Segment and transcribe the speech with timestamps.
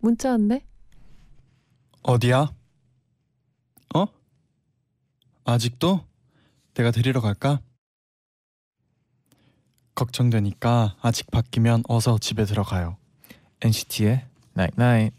[0.00, 0.64] 문자 왔네.
[2.02, 2.52] 어디야?
[3.94, 4.06] 어?
[5.44, 6.04] 아직도?
[6.74, 7.60] 내가 데리러 갈까?
[9.94, 12.96] 걱정되니까 아직 바뀌면 어서 집에 들어가요.
[13.60, 14.24] NCT의
[14.56, 15.16] Night Night.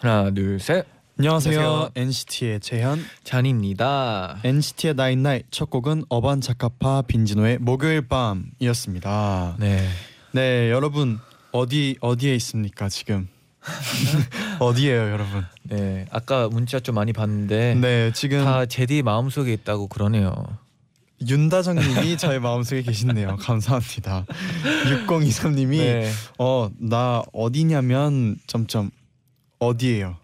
[0.00, 0.86] 하나 둘 셋.
[1.18, 1.58] 안녕하세요.
[1.60, 1.90] 안녕하세요.
[1.94, 3.04] NCT의 재현.
[3.22, 4.38] 잔입니다.
[4.42, 9.56] NCT의 나인나잇 첫 곡은 어반 자카파 빈지노의 목요일 밤이었습니다.
[9.58, 9.86] 네.
[10.32, 11.18] 네, 여러분
[11.52, 13.28] 어디 어디에 있습니까 지금?
[14.58, 15.44] 어디에요, 여러분?
[15.64, 16.06] 네.
[16.10, 20.32] 아까 문자 좀 많이 봤는데 네, 지금 다 제디 마음속에 있다고 그러네요.
[21.28, 23.36] 윤다정님이 저의 마음속에 계신네요.
[23.36, 24.24] 감사합니다.
[25.06, 26.10] 6023님이 네.
[26.38, 28.90] 어나 어디냐면 점점
[29.60, 30.16] 어디예요?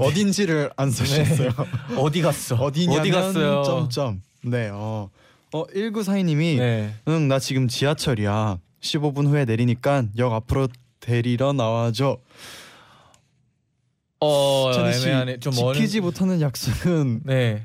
[0.00, 1.50] 어딘지를 안 쓰셨어요.
[1.98, 2.56] 어디 갔어?
[2.56, 3.62] 어디냐면 어디 갔어요?
[3.64, 4.22] 점점.
[4.42, 4.70] 네.
[4.72, 5.10] 어.
[5.52, 6.94] 어 1942님이 네.
[7.06, 8.58] 응나 지금 지하철이야.
[8.80, 10.68] 15분 후에 내리니까 역 앞으로
[11.00, 12.18] 데리러 나와줘.
[14.20, 15.38] 어, 애매하네.
[15.38, 17.64] 좀 지키지 어느- 못하는 약속은 네.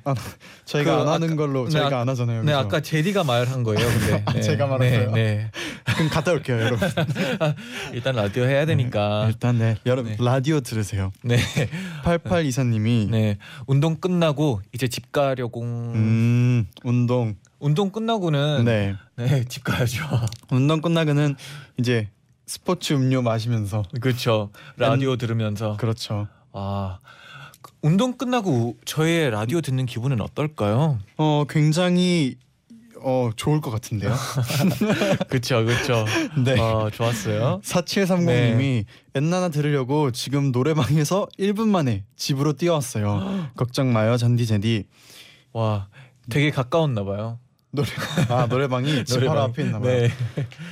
[0.66, 2.42] 저희가 그 안 하는 아까- 걸로 네, 저희가 아- 안 하잖아요.
[2.44, 2.58] 네, 그죠?
[2.58, 4.24] 아까 제디가 말한 거예요, 근데.
[4.28, 4.42] 아, 네.
[4.42, 5.12] 제가 말했어요?
[5.12, 5.52] 네, 네.
[5.96, 6.88] 그럼 갔다 올게요, 여러분.
[7.94, 9.26] 일단 라디오 해야 되니까.
[9.28, 10.18] 일단 네 여러분 네.
[10.24, 11.12] 라디오 들으세요.
[11.24, 11.38] 네.
[12.04, 13.38] 88 이사님이 네.
[13.66, 15.62] 운동 끝나고 이제 집 가려고.
[15.64, 18.96] 음 운동 운동 끝나고는 네.
[19.16, 20.04] 네집 가야죠.
[20.52, 21.36] 운동 끝나고는
[21.80, 22.10] 이제
[22.46, 24.52] 스포츠 음료 마시면서 그렇죠.
[24.78, 25.78] 라디오 들으면서.
[25.78, 26.28] 그렇죠.
[26.54, 27.00] 아.
[27.62, 31.00] 그 운동 끝나고 저의 라디오 듣는 기분은 어떨까요?
[31.18, 32.36] 어 굉장히
[33.02, 34.14] 어 좋을 것 같은데요.
[35.28, 35.66] 그렇죠.
[35.66, 36.06] 그렇죠.
[36.44, 36.58] 네.
[36.60, 37.60] 어, 좋았어요.
[37.64, 43.50] 4730님이 엔나나 들으려고 지금 노래방에서 1분 만에 집으로 뛰어왔어요.
[43.58, 44.86] 걱정 마요 잔디 제디.
[45.52, 45.88] 와,
[46.30, 47.40] 되게 가까웠나 봐요.
[47.72, 47.88] 노래
[48.30, 49.44] 아 노래방이 집 바로 노래방.
[49.50, 49.92] 앞에 있나 봐요.
[50.00, 50.10] 네.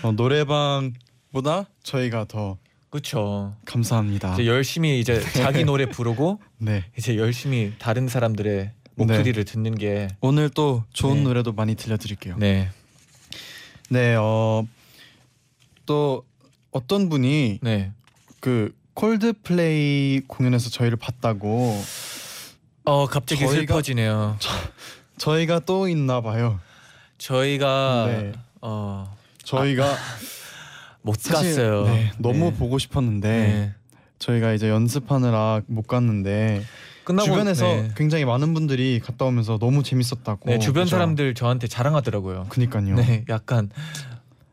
[0.04, 2.58] 어, 노래방보다 저희가 더
[2.92, 3.56] 그렇죠.
[3.66, 4.34] 감사합니다.
[4.34, 6.84] 이제 열심히 이제 자기 노래 부르고 네.
[6.98, 11.24] 이제 열심히 다른 사람들의 목소리를 듣는 게 오늘 또 좋은 네.
[11.24, 12.36] 노래도 많이 들려드릴게요.
[12.38, 12.70] 네.
[13.90, 14.68] 네, 어,
[15.86, 16.24] 또
[16.72, 17.92] 어떤 분이 네.
[18.42, 21.82] 그 콜드플레이 공연에서 저희를 봤다고
[22.84, 24.38] 어, 갑자기 저희가- 슬퍼지네요.
[25.18, 26.60] 저 희가 또 있나 봐요.
[27.18, 28.32] 저희가 네.
[28.62, 29.96] 어, 저희가
[31.02, 31.86] 못 갔어요.
[31.86, 32.54] 네, 너무 네.
[32.58, 33.74] 보고 싶었는데 네.
[34.20, 36.64] 저희가 이제 연습하느라 못 갔는데
[37.04, 37.92] 끝나고 주변에서 네.
[37.98, 40.50] 굉장히 많은 분들이 갔다 오면서 너무 재밌었다고.
[40.50, 40.96] 네, 주변 그죠?
[40.98, 42.46] 사람들 저한테 자랑하더라고요.
[42.50, 42.96] 그니까요.
[42.96, 43.70] 네, 약간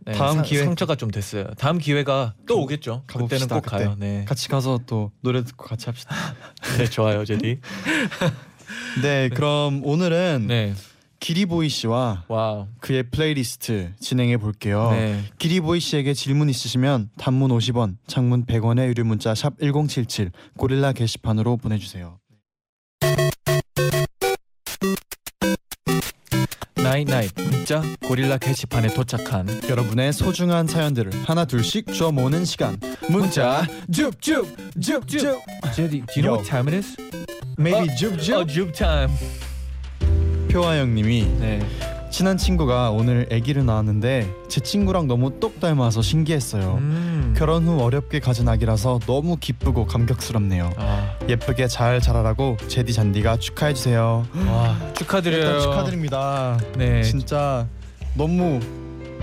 [0.06, 1.44] 네, 다음 사- 기회- 상처가 좀 됐어요.
[1.58, 3.02] 다음 기회가 또 가- 오겠죠.
[3.06, 3.84] 가봅시다, 그때는 꼭 그때.
[3.84, 3.96] 가요.
[3.98, 4.24] 네.
[4.26, 6.14] 같이 가서 또 노래 듣고 같이 합시다.
[6.78, 7.60] 네, 좋아요, 제디.
[9.02, 10.74] 네, 그럼 오늘은 네.
[11.20, 12.68] 기리보이 씨와 wow.
[12.80, 14.90] 그의 플레이리스트 진행해 볼게요.
[14.92, 15.20] 네.
[15.38, 22.18] 기리보이 씨에게 질문 있으시면 단문 50원, 장문 100원의 유료 문자 샵 #1077 고릴라 게시판으로 보내주세요.
[26.76, 32.78] night night 문자 고릴라 게시판에 도착한 여러분의 소중한 사연들을 하나 둘씩 주워 모으는 시간.
[33.10, 35.38] 문자 줍줍 줍줍.
[35.74, 36.96] 제디, do you know what time it is?
[37.58, 38.48] Maybe 어, 줍줍.
[38.48, 39.10] 줍 타임.
[40.48, 41.60] 표화영님이 네.
[42.10, 46.78] 친한 친구가 오늘 아기를 낳았는데 제 친구랑 너무 똑 닮아서 신기했어요.
[46.80, 47.34] 음.
[47.36, 50.72] 결혼 후 어렵게 가진 아기라서 너무 기쁘고 감격스럽네요.
[50.78, 54.26] 아, 예쁘게 잘 자라라고 제디 잔디가 축하해 주세요.
[54.46, 55.38] 와, 축하드려요.
[55.40, 56.58] 일단 축하드립니다.
[56.76, 57.02] 네.
[57.02, 57.66] 진짜
[58.14, 58.58] 너무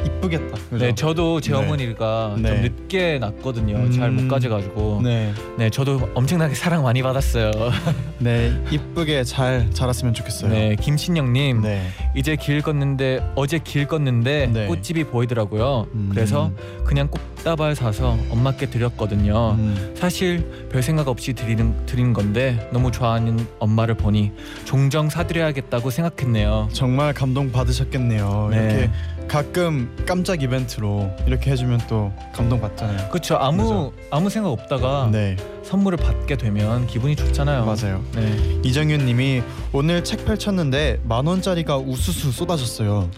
[0.04, 0.58] 이쁘겠다.
[0.70, 0.86] 그죠?
[0.86, 1.58] 네, 저도 제 네.
[1.58, 2.50] 어머니가 네.
[2.50, 3.76] 좀 늦게 낳거든요.
[3.78, 3.92] 음.
[3.92, 5.02] 잘 못 가져가지고.
[5.04, 5.34] 네.
[5.58, 7.52] 네, 저도 엄청나게 사랑 많이 받았어요.
[8.20, 10.52] 네 이쁘게 잘 자랐으면 좋겠어요.
[10.52, 11.88] 네, 김신영님 네.
[12.16, 14.68] 이제 길 걷는데 어제 길 걷는데 네.
[14.68, 15.88] 꽃집이 보이더라고요.
[15.94, 16.10] 음.
[16.14, 16.52] 그래서
[16.86, 19.52] 그냥 꽃다발 사서 엄마께 드렸거든요.
[19.58, 24.32] 음, 사실 별 생각 없이 드리는 드리는 건데 너무 좋아하는 엄마를 보니
[24.66, 26.70] 종정 사드려야겠다고 생각했네요.
[26.72, 28.48] 정말 감동 받으셨겠네요.
[28.52, 28.58] 네.
[28.58, 28.90] 이렇게
[29.28, 33.10] 가끔 깜짝 이벤트로 이렇게 해주면 또 감동 받잖아요.
[33.10, 33.36] 그렇죠.
[33.36, 37.66] 아무 아무 생각 없다가 네, 선물을 받게 되면 기분이 좋잖아요.
[37.66, 38.04] 맞아요.
[38.14, 38.60] 네.
[38.64, 39.44] 이정윤님이
[39.74, 43.10] 오늘 책 펼쳤는데 만 원짜리가 우수수 쏟아졌어요.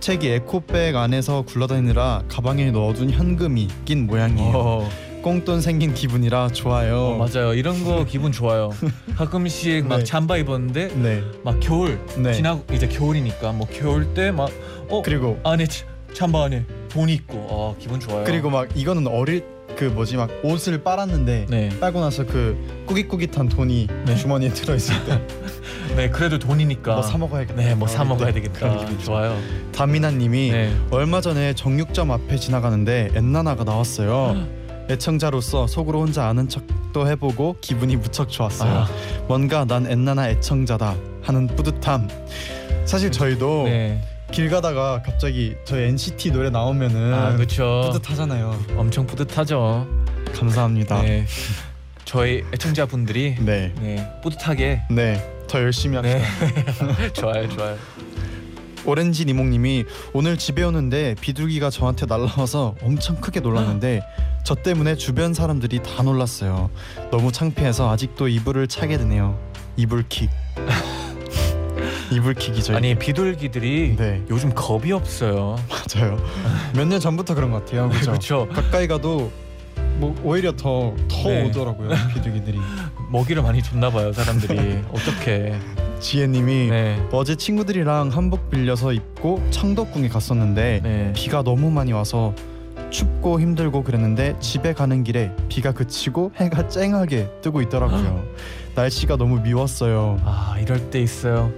[0.00, 4.52] 책이 에코백 안에서 굴러다니느라 가방에 넣어둔 현금이 낀 모양이에요.
[4.54, 4.88] 어,
[5.22, 6.98] 꽁돈 생긴 기분이라 좋아요.
[6.98, 7.54] 어, 맞아요.
[7.54, 8.70] 이런 거 기분 좋아요.
[9.16, 10.04] 가끔씩 막 네.
[10.04, 12.32] 잠바 입었는데 네, 막 겨울 네.
[12.32, 14.50] 지나고 이제 겨울이니까 뭐 겨울 때 막
[14.88, 15.84] 어 그리고 안에 자-
[16.14, 18.22] 잠바 안에 돈이 있고 어 기분 좋아요.
[18.24, 19.44] 그리고 막 이거는 어릴
[19.76, 24.14] 그 뭐지 막 옷을 빨았는데 네, 빨고 나서 그 꾸깃꾸깃한 돈이 네.
[24.14, 25.20] 주머니에 들어 있을 때뭐
[25.96, 27.60] 네 그래도 돈이니까 사 먹어야겠다.
[27.60, 28.78] 네, 뭐사 어릴 때 먹어야 그런 되겠다.
[28.78, 29.04] 기분이죠.
[29.06, 29.36] 좋아요.
[29.74, 30.72] 다미나 님이 네.
[30.92, 34.46] 얼마 전에 정육점 앞에 지나가는데 엔나나가 나왔어요.
[34.88, 38.70] 애청자로서 속으로 혼자 아는 척도 해보고 기분이 무척 좋았어요.
[38.70, 38.88] 아,
[39.26, 42.08] 뭔가 난 엔나나 애청자다 하는 뿌듯함.
[42.84, 44.00] 사실 저희도 네.
[44.30, 47.82] 길 가다가 갑자기 저희 NCT 노래 나오면은 아 그렇죠.
[47.86, 48.58] 뿌듯하잖아요.
[48.76, 49.86] 엄청 뿌듯하죠.
[50.34, 51.02] 감사합니다.
[51.02, 51.08] 네.
[51.08, 51.26] 네.
[52.04, 53.72] 저희 애청자분들이 네.
[53.80, 54.82] 네 뿌듯하게
[55.48, 56.18] 더 열심히 합시다.
[56.98, 57.76] 네 좋아요 좋아요.
[58.86, 64.00] 오렌지 니몽님이 오늘 집에 오는데 비둘기가 저한테 날라와서 엄청 크게 놀랐는데
[64.44, 66.70] 저 때문에 주변 사람들이 다 놀랐어요.
[67.10, 69.38] 너무 창피해서 아직도 이불을 차게 되네요.
[69.76, 70.30] 이불킥.
[72.12, 72.76] 이불킥이죠.
[72.76, 75.56] 아니 비둘기들이 네 요즘 겁이 없어요.
[75.68, 76.16] 맞아요.
[76.74, 77.88] 몇 년 전부터 그런 것 같아요.
[77.88, 78.06] 그렇죠.
[78.12, 78.48] 그렇죠.
[78.52, 79.32] 가까이 가도
[79.96, 81.44] 뭐 오히려 더더 네.
[81.44, 81.90] 오더라고요.
[82.14, 82.58] 비둘기들이.
[83.10, 84.82] 먹이를 많이 줬나 봐요 사람들이.
[84.92, 85.58] 어떻게?
[86.00, 87.08] 지혜님이 네.
[87.12, 91.12] 어제 친구들이랑 한복 빌려서 입고 창덕궁에 갔었는데 네.
[91.14, 92.34] 비가 너무 많이 와서
[92.90, 98.24] 춥고 힘들고 그랬는데 집에 가는 길에 비가 그치고 해가 쨍하게 뜨고 있더라고요.
[98.74, 100.20] 날씨가 너무 미웠어요.
[100.24, 101.50] 아 이럴 때 있어요.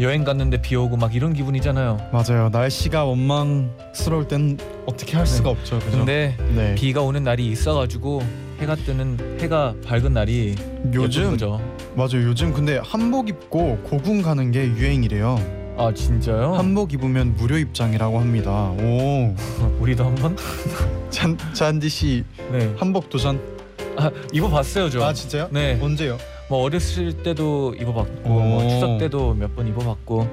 [0.00, 2.10] 여행 갔는데 비 오고 막 이런 기분이잖아요.
[2.12, 2.50] 맞아요.
[2.50, 5.78] 날씨가 원망스러울 땐 어떻게 할 수가 없죠.
[5.80, 5.98] 그죠?
[5.98, 6.74] 근데 네.
[6.76, 8.22] 비가 오는 날이 있어가지고
[8.60, 10.54] 해가 뜨는 해가 밝은 날이
[10.92, 11.36] 요즘.
[11.94, 12.22] 맞아요.
[12.28, 15.38] 요즘 근데 한복 입고 고궁 가는 게 유행이래요.
[15.76, 16.54] 아 진짜요?
[16.54, 18.70] 한복 입으면 무료 입장이라고 합니다.
[18.80, 19.34] 오.
[19.80, 20.36] 우리도 한번
[21.10, 23.40] 잔 잔디 씨 네 한복 도전?
[23.96, 25.02] 아, 입어봤어요 저.
[25.04, 25.48] 아 진짜요?
[25.52, 25.78] 네.
[25.80, 26.18] 언제요?
[26.48, 28.68] 뭐 어렸을 때도 입어봤고 뭐 오.
[28.68, 30.28] 추석 때도 몇 번 입어봤고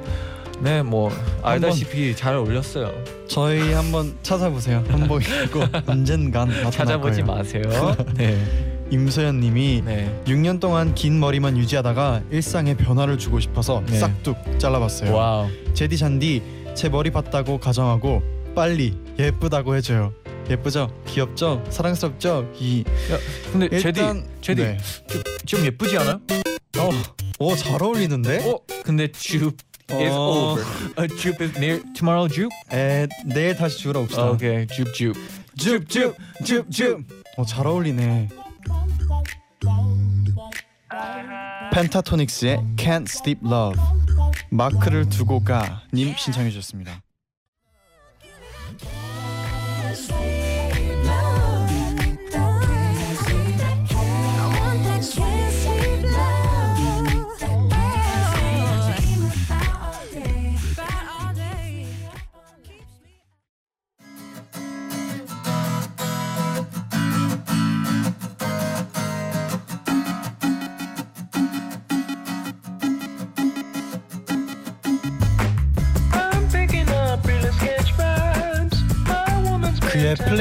[0.61, 1.11] 네 뭐
[1.43, 2.91] 알다시피 잘 어울렸어요.
[3.27, 4.83] 저희 한번 찾아보세요.
[4.87, 7.37] 한복 입고 언젠간 나타날 찾아보지 거예요.
[7.37, 7.95] 마세요.
[8.15, 8.37] 네.
[8.91, 10.21] 임소연 님이 네.
[10.25, 13.97] 6년 동안 긴 머리만 유지하다가 일상에 변화를 주고 싶어서 네.
[13.97, 15.13] 싹둑 잘라봤어요.
[15.13, 15.47] wow.
[15.73, 16.41] 제디 잔디
[16.75, 18.21] 제 머리 봤다고 가정하고
[18.55, 20.13] 빨리 예쁘다고 해줘요.
[20.49, 20.91] 예쁘죠?
[21.07, 21.63] 귀엽죠?
[21.69, 22.47] 사랑스럽죠?
[22.59, 22.83] 이
[23.51, 24.77] 근데 제디 일단 제디 네.
[25.07, 26.19] 좀, 좀 예쁘지 않아요?
[26.77, 26.89] 어,
[27.39, 28.47] 오, 잘 어울리는데?
[28.47, 29.57] 어 근데 Jupe
[29.91, 30.55] is 어.
[30.55, 30.63] over.
[30.97, 32.27] Uh, Jupe is near tomorrow.
[32.27, 32.51] Jupe.
[32.71, 34.31] 에, 내일 다시 주우러 옵시다.
[34.31, 34.65] 오케이.
[34.67, 35.21] Jupe Jupe.
[35.57, 37.05] 줍줍 줍줍.
[37.37, 38.29] 어, 잘 어울리네.
[41.73, 43.79] 펜타토닉스의 Can't Sleep Love
[44.49, 47.01] 마크를 두고 가님 신청해 주셨습니다.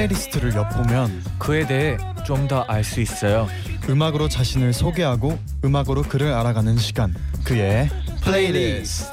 [0.04, 1.96] 플레이리스트를 엿보면 그에 대해
[2.26, 3.46] 좀 더 알 수 있어요.
[3.88, 7.88] 음악으로 자신을 소개하고 음악으로 그를 알아가는 시간 그의
[8.23, 9.11] 플레이리스트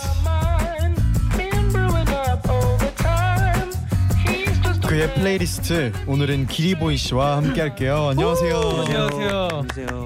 [4.87, 9.47] 그의 플레이리스트 오늘은 기리보이 씨와 함께 할게요 안녕하세요 안녕하세요.
[9.51, 10.05] 안녕하세요.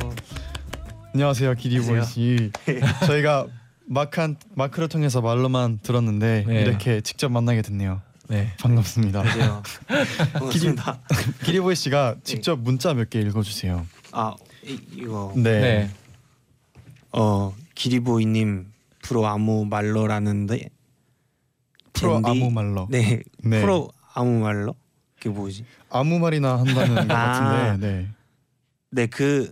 [1.14, 2.52] 안녕하세요 기리보이 씨
[3.08, 3.48] 저희가
[3.88, 6.62] 마크한 마크를 통해서 말로만 들었는데 네.
[6.62, 8.52] 이렇게 직접 만나게 됐네요 네.
[8.60, 9.64] 반갑습니다 안녕하세요.
[10.34, 11.00] 반갑습니다.
[11.44, 15.90] 기리보이 씨가 직접 문자 몇 개 읽어주세요 아 이, 이거 네, 네.
[17.12, 18.72] 어 기리보이님
[19.04, 20.70] 프로 아무 말로라는데
[21.94, 23.62] 프로 젠디- 아무 말로 네, 네.
[23.62, 24.74] 프로 아무 말로
[25.18, 25.66] 그게 뭐지?
[25.90, 27.32] 아무 말이나 한다는 것 아.
[27.32, 28.10] 같은데 네.
[28.92, 29.52] 네 그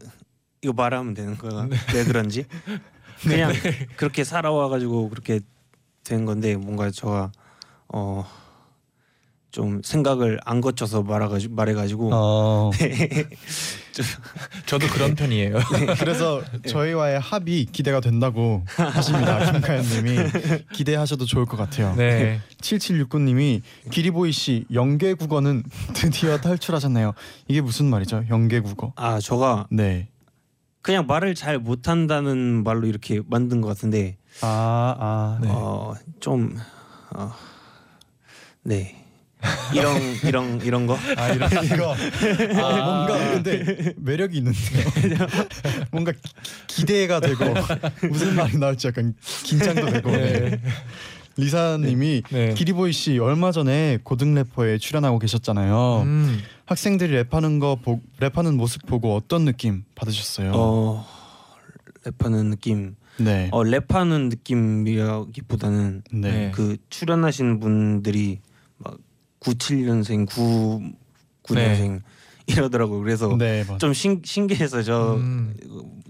[0.62, 1.68] 이거 말하면 되는 거야.
[1.94, 2.46] 왜 그런지
[3.22, 3.52] 그냥
[3.98, 5.42] 그렇게 살아와가지고 그렇게
[6.06, 7.34] 된 건데 뭔가 저가
[7.90, 8.26] 어
[9.54, 12.72] 좀 생각을 안 거쳐서 말아가지고 말해가지고 어,
[14.66, 15.60] 저도 그런 편이에요.
[16.00, 19.52] 그래서 저희와의 합이 기대가 된다고 하십니다.
[19.54, 20.18] 김가연님이
[20.74, 21.94] 기대하셔도 좋을 것 같아요.
[21.96, 22.42] 네.
[22.62, 25.62] 7769님이 기리보이 씨 영계 국어는
[25.94, 27.14] 드디어 탈출하셨네요.
[27.48, 28.26] 이게 무슨 말이죠?
[28.32, 28.92] 영계 국어.
[28.96, 30.10] 아 저가 네.
[30.82, 35.40] 그냥 말을 잘 못한다는 말로 이렇게 만든 것 같은데 아, 아.
[35.40, 35.48] 네.
[35.48, 36.58] 어좀
[37.12, 37.32] 어,
[38.64, 39.03] 네.
[39.74, 44.86] 이런 이런 이런 거 아 이런 이거 아, 뭔가 근데 매력이 있는데요.
[45.92, 46.20] 뭔가 기-
[46.68, 47.46] 기대가 되고
[48.10, 50.12] 무슨 말이 나올지 약간 긴장도 되고.
[50.12, 50.60] 네.
[51.36, 52.54] 리사님이 네.
[52.54, 56.02] 기리보이 씨 얼마 전에 고등 래퍼에 출연하고 계셨잖아요.
[56.06, 56.40] 음.
[56.68, 60.52] 학생들이 랩하는 거 보, 랩하는 모습 보고 어떤 느낌 받으셨어요?
[60.54, 61.06] 어
[62.06, 63.50] 랩하는 느낌 네.
[63.52, 66.32] 어 랩하는 느낌이라기보다는 네.
[66.32, 66.52] 네.
[66.54, 68.40] 그 출연하신 분들이
[68.78, 68.98] 막
[69.44, 70.82] 97년생 9
[71.44, 72.02] 9년생
[72.48, 73.00] 이러더라고요.
[73.02, 73.80] 그래서 네, 맞.
[73.80, 75.54] 좀 신, 신기해서 저 음.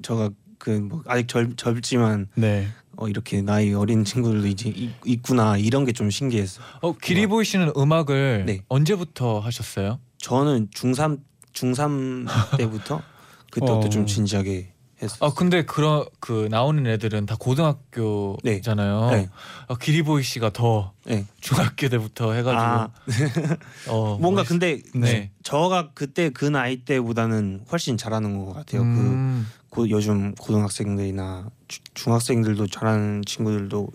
[0.01, 2.67] 저가 그뭐 아직 젊, 젊지만 네.
[2.95, 6.63] 어 이렇게 나이 어린 친구들도 이제 있, 있구나 이런 게 좀 신기했어요.
[6.81, 8.61] 어 기리보이 씨는 음악을 네.
[8.67, 9.99] 언제부터 하셨어요?
[10.19, 11.19] 저는 중3
[11.53, 13.01] 중3 때부터
[13.51, 13.89] 그때부터 어.
[13.89, 14.72] 좀 진지하게
[15.03, 15.19] 했어요.
[15.21, 19.09] 아 근데 그런 그 나오는 애들은 다 고등학교잖아요.
[19.11, 19.29] 네.
[19.67, 21.25] 아, 기리보이 씨가 더 네.
[21.39, 22.89] 중학교 때부터 해가지고 아,
[23.89, 25.31] 어, 뭔가 멋있- 근데 네.
[25.43, 28.81] 저가 그때 그 나이 때보다는 훨씬 잘하는 것 같아요.
[28.81, 29.47] 그 음.
[29.69, 33.89] 고, 요즘 고등학생들이나 주- 중학생들도 잘하는 친구들도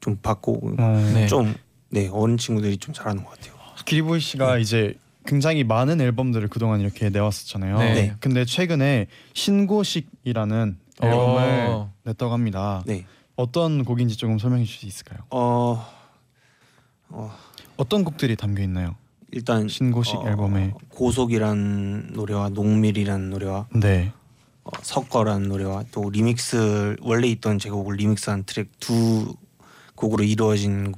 [0.00, 1.26] 좀 봤고 어, 네.
[1.26, 3.54] 좀네 어린 친구들이 좀 잘하는 것 같아요.
[3.84, 4.94] 기리보이 씨가 이제
[5.26, 7.78] 굉장히 많은 앨범들을 그동안 이렇게 내왔었잖아요.
[7.78, 7.94] 네.
[7.94, 8.14] 네.
[8.20, 11.92] 근데 최근에 신고식이라는 앨범을 어.
[12.04, 12.82] 냈다고 합니다.
[12.86, 13.06] 네.
[13.36, 15.20] 어떤 곡인지 조금 설명해 주실 수 있을까요?
[15.30, 15.84] 어,
[17.10, 17.30] 어
[17.76, 18.94] 어 떤 곡들이 담겨 있나요?
[19.32, 24.12] 일단 신고식 어, 앨범에 고속이란 노래와 농밀이란 노래와 네.
[24.62, 29.34] 어, 석거란 노래와 또 리믹스 원래 있던 제 곡을 리믹스한 트랙 두
[29.96, 30.94] 곡으로 이루어진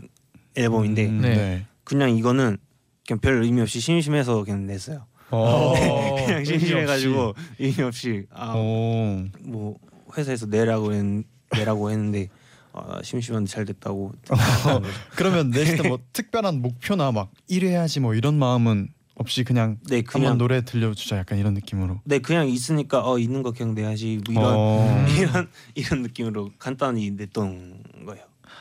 [0.55, 1.67] 앨범인데 음, 네.
[1.85, 2.59] 그냥 이거는
[3.07, 5.07] 그냥 별 의미 없이 심심해서 그냥 냈어요.
[5.31, 5.75] 어.
[6.27, 9.25] 그냥 심심해가지고 의미 없이 어.
[9.45, 9.77] 아뭐
[10.17, 12.29] 회사에서 내라고 했, 내라고 했는데
[12.73, 14.13] 아, 심심한데 잘 됐다고.
[15.17, 20.39] 그러면 내실 때뭐 특별한 목표나 막 이래야지 뭐 이런 마음은 없이 그냥 네 한번 그냥
[20.39, 22.01] 노래 들려주자 약간 이런 느낌으로.
[22.05, 25.07] 네 그냥 있으니까 어 있는 거 그냥 내야지 뭐 이런 어.
[25.19, 27.83] 이런 이런 느낌으로 간단히 냈던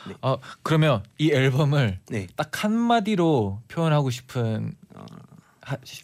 [0.06, 0.18] 거예요.
[0.22, 2.26] 아 그러면 이 앨범을 네.
[2.36, 4.74] 딱 한마디로 표현하고 싶은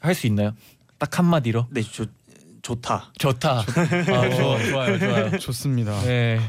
[0.01, 0.53] 할 수 있나요?
[0.99, 1.67] 딱 한마디로?
[1.71, 2.09] 네 좋,
[2.63, 3.13] 좋다.
[3.19, 3.59] 좋다.
[3.61, 5.39] 아 좋아 좋아요 좋아요.
[5.39, 6.01] 좋습니다.
[6.03, 6.41] 네.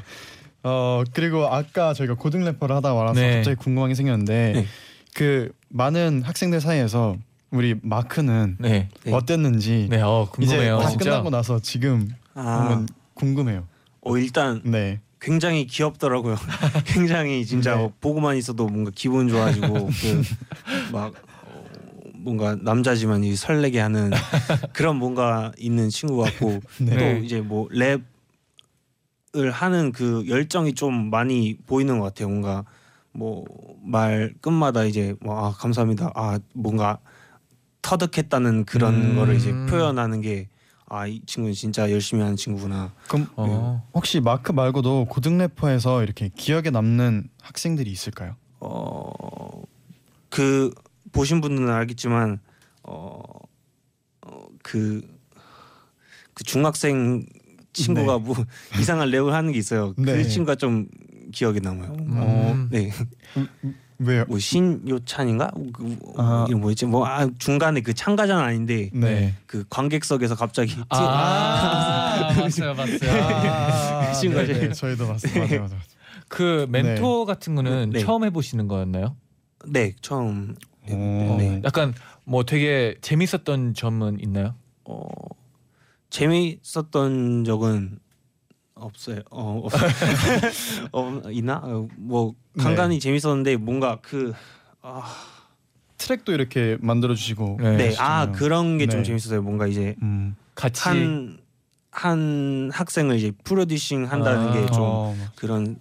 [0.64, 3.36] 어 그리고 아까 저희가 고등 래퍼를 하다 말아서 네.
[3.38, 4.66] 갑자기 궁금한 게 생겼는데 네.
[5.14, 7.18] 그 많은 학생들 사이에서
[7.52, 8.90] 우리 마크는 네.
[9.04, 9.14] 네.
[9.14, 10.02] 어땠는지 네.
[10.02, 11.04] 어 이제 궁금해요 다 진짜.
[11.12, 13.68] 끝나고 나서 지금 아, 한번 궁금해요.
[14.02, 15.00] 어 일단 네.
[15.24, 16.36] 굉장히 귀엽더라고요.
[16.86, 17.92] 굉장히 진짜 네.
[18.02, 19.90] 보고만 있어도 뭔가 기분 좋아지고
[20.92, 21.14] 그막
[21.46, 21.66] 어,
[22.16, 24.12] 뭔가 남자지만 이 설레게 하는
[24.74, 26.98] 그런 뭔가 있는 친구 같고 네.
[26.98, 28.04] 또 이제 뭐 랩을
[29.52, 32.28] 하는 그 열정이 좀 많이 보이는 것 같아요.
[32.28, 32.66] 뭔가
[33.14, 33.46] 뭐
[33.86, 36.12] 말 끝마다 이제 뭐 아 감사합니다.
[36.16, 37.00] 아 뭔가
[37.82, 39.16] 터득했다는 그런 음.
[39.18, 40.48] 거를 이제 표현하는 게
[40.94, 42.94] 아 이 친구는 진짜 열심히 하는 친구구나.
[43.08, 43.90] 그럼 어.
[43.96, 48.36] 혹시 마크 말고도 고등 래퍼에서 이렇게 기억에 남는 학생들이 있을까요?
[48.60, 49.64] 어그
[51.12, 52.40] 보신 분들은 알겠지만
[52.84, 53.48] 어그
[54.62, 55.02] 그,
[56.36, 57.26] 그 중학생
[57.74, 58.36] 친구가 뭐
[58.80, 59.96] 이상한 랩을 하는 게 있어요.
[59.98, 60.14] 네.
[60.14, 60.88] 그 친구가 좀
[61.32, 61.96] 기억에 남아요.
[62.00, 62.70] 음.
[62.72, 62.92] 네,
[64.06, 64.26] 왜요?
[64.28, 65.52] 뭐 신요찬인가?
[65.74, 66.46] 그, 아.
[66.48, 66.86] 이름 뭐였지?
[66.86, 69.34] 뭐 아, 중간에 그 참가자는 아닌데 네.
[69.46, 73.12] 그 관객석에서 갑자기 아, 봤어요, 봤어요.
[73.12, 74.74] 아, 그 친구가 네, 네.
[74.74, 75.40] 저희도 봤어요.
[75.40, 75.80] 맞아요, 맞아요.
[76.28, 78.00] 그 멘토 같은 거는 네.
[78.00, 79.16] 처음 해보시는 거였나요?
[79.68, 80.56] 네 처음
[80.90, 80.96] 오.
[81.38, 81.62] 네.
[81.64, 81.94] 약간
[82.26, 84.56] 뭐 되게 재밌었던 점은 있나요?
[84.86, 85.06] 어
[86.10, 88.00] 재미있었던 적은
[88.86, 89.22] 없어요.
[89.32, 89.74] 어, 없,
[90.94, 91.62] 어 있나?
[91.64, 94.34] 어, 뭐 간간히 재밌었는데 뭔가 그
[94.82, 95.04] 아,
[95.98, 97.58] 트랙도 이렇게 만들어 주시고.
[97.62, 97.78] 네.
[97.78, 99.04] 네, 아 그런 게좀 네.
[99.04, 99.42] 재밌었어요.
[99.42, 100.36] 뭔가 이제 음.
[100.56, 101.44] 같이 한
[101.96, 104.54] 한 학생을 이제 프로듀싱 한다는 아.
[104.54, 105.78] 게좀 어, 그런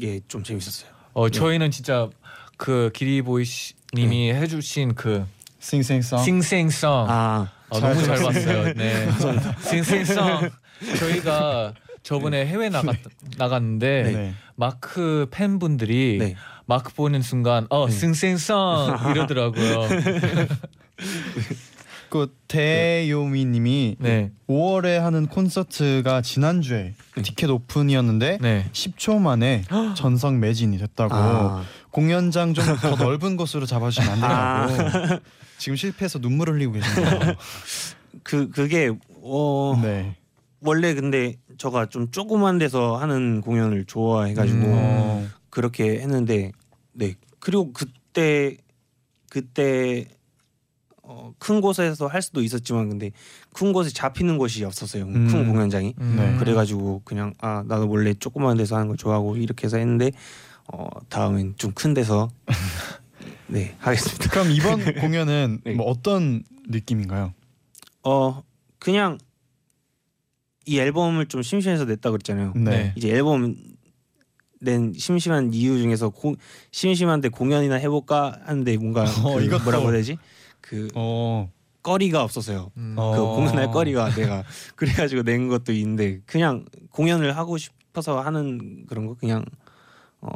[0.00, 0.90] 게 좀 재밌었어요.
[1.12, 2.08] 어 저희는 진짜
[2.56, 5.24] 그 기리보이 씨- 님이 해주신 그
[5.60, 6.18] 싱싱송.
[6.24, 8.18] 싱생성 아, 어, 잘 너무 잘.
[8.18, 8.74] 봤어요.
[8.74, 9.08] 네.
[9.70, 10.50] 싱생성
[10.98, 12.96] 저희가 저번에 해외 나갔
[13.38, 14.34] 나갔는데 네.
[14.56, 16.34] 마크 팬분들이 네.
[16.66, 17.92] 마크 보는 순간 어 네.
[17.92, 19.88] 승생성 이러더라고요.
[22.08, 26.92] 그 대요미님이 네, 5월에 하는 콘서트가 지난주에
[27.22, 28.66] 티켓 오픈이었는데 네.
[28.72, 29.64] 10초 만에
[29.96, 35.22] 전성 매진이 됐다고 아, 공연장 좀 더 넓은 곳으로 잡아주시면 안 되냐고
[35.56, 37.34] 지금 실패해서 눈물 흘리고 계신데요.
[38.22, 38.90] 그 그게
[39.22, 40.14] 어 네.
[40.60, 44.72] 원래 근데 저가 좀 조그만 데서 하는 공연을 좋아해가지고 음.
[44.74, 46.50] 어, 그렇게 했는데
[46.92, 48.56] 네 그리고 그때
[49.30, 50.08] 그때
[51.04, 53.12] 어, 큰 곳에서 할 수도 있었지만 근데
[53.54, 55.28] 큰 곳에 잡히는 곳이 없었어요 음.
[55.28, 56.16] 큰 공연장이 음.
[56.18, 56.36] 네.
[56.40, 60.10] 그래가지고 그냥 아 나도 원래 조그만 데서 하는 걸 좋아하고 이렇게 해서 했는데
[60.72, 62.28] 어 다음엔 좀 큰 데서
[63.46, 65.74] 네 하겠습니다 그럼 이번 공연은 네.
[65.74, 67.32] 뭐 어떤 느낌인가요?
[68.02, 68.42] 어
[68.80, 69.18] 그냥
[70.66, 72.92] 이 앨범을 좀 심심해서 냈다 그랬잖아요 네.
[72.96, 73.56] 이제 앨범
[74.60, 76.36] 낸 심심한 이유 중에서 고,
[76.70, 80.18] 심심한데 공연이나 해볼까 하는데 뭔가 어, 그 뭐라고 해야 되지
[80.60, 81.50] 그 어,
[81.82, 82.70] 거리가 없었어요.
[82.76, 82.94] 음.
[82.96, 83.16] 어.
[83.16, 84.44] 그 공연할 거리가 내가
[84.76, 89.44] 그래가지고 낸 것도 있는데 그냥 공연을 하고 싶어서 하는 그런 거 그냥
[90.20, 90.30] 어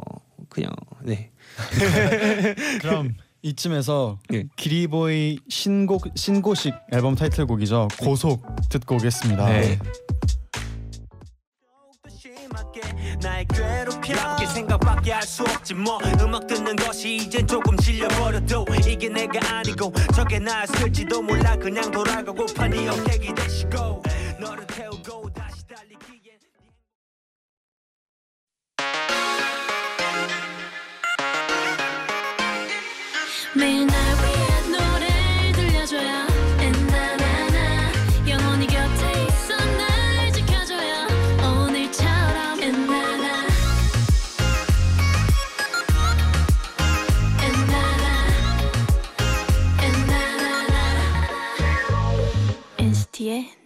[0.49, 0.71] 그냥
[1.03, 1.31] 네
[2.81, 3.15] 그럼
[3.47, 4.43] 이쯤에서 네.
[4.57, 7.87] 기리보이 신곡 신고식 앨범 타이틀곡이죠.
[7.99, 9.45] 고속 듣고 오겠습니다.
[9.47, 9.79] 네.
[13.21, 19.09] 날 괴롭혀 나쁘게 생각밖에 할 수 없지 뭐 음악 듣는 것이 이젠 조금 질려버려도 이게
[19.09, 24.03] 내가 아니고 저게 나였을지도 몰라 그냥 돌아가고파 네 어깨 기대시고
[24.39, 25.16] 너를 태우고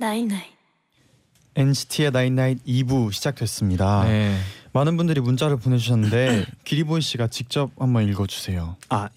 [0.02, 0.42] night night
[1.54, 4.06] NCT의 나인나잇 2부 시작됐습니다.
[4.06, 4.36] 네.
[4.74, 8.78] 많은 분들이 문자를 보내주셨는데 기리보이 씨가 직접 한번 읽어주세요.
[8.90, 9.10] 아,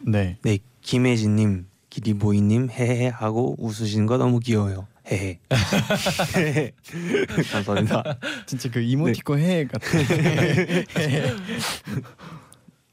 [0.00, 0.36] 네.
[0.42, 5.38] 네 김혜진님 기리보이님 헤헤 하고 웃으시는 거 너무 귀여워요 헤헤
[7.50, 9.86] 감사합니다 진짜 그 이모티콘 해 같아.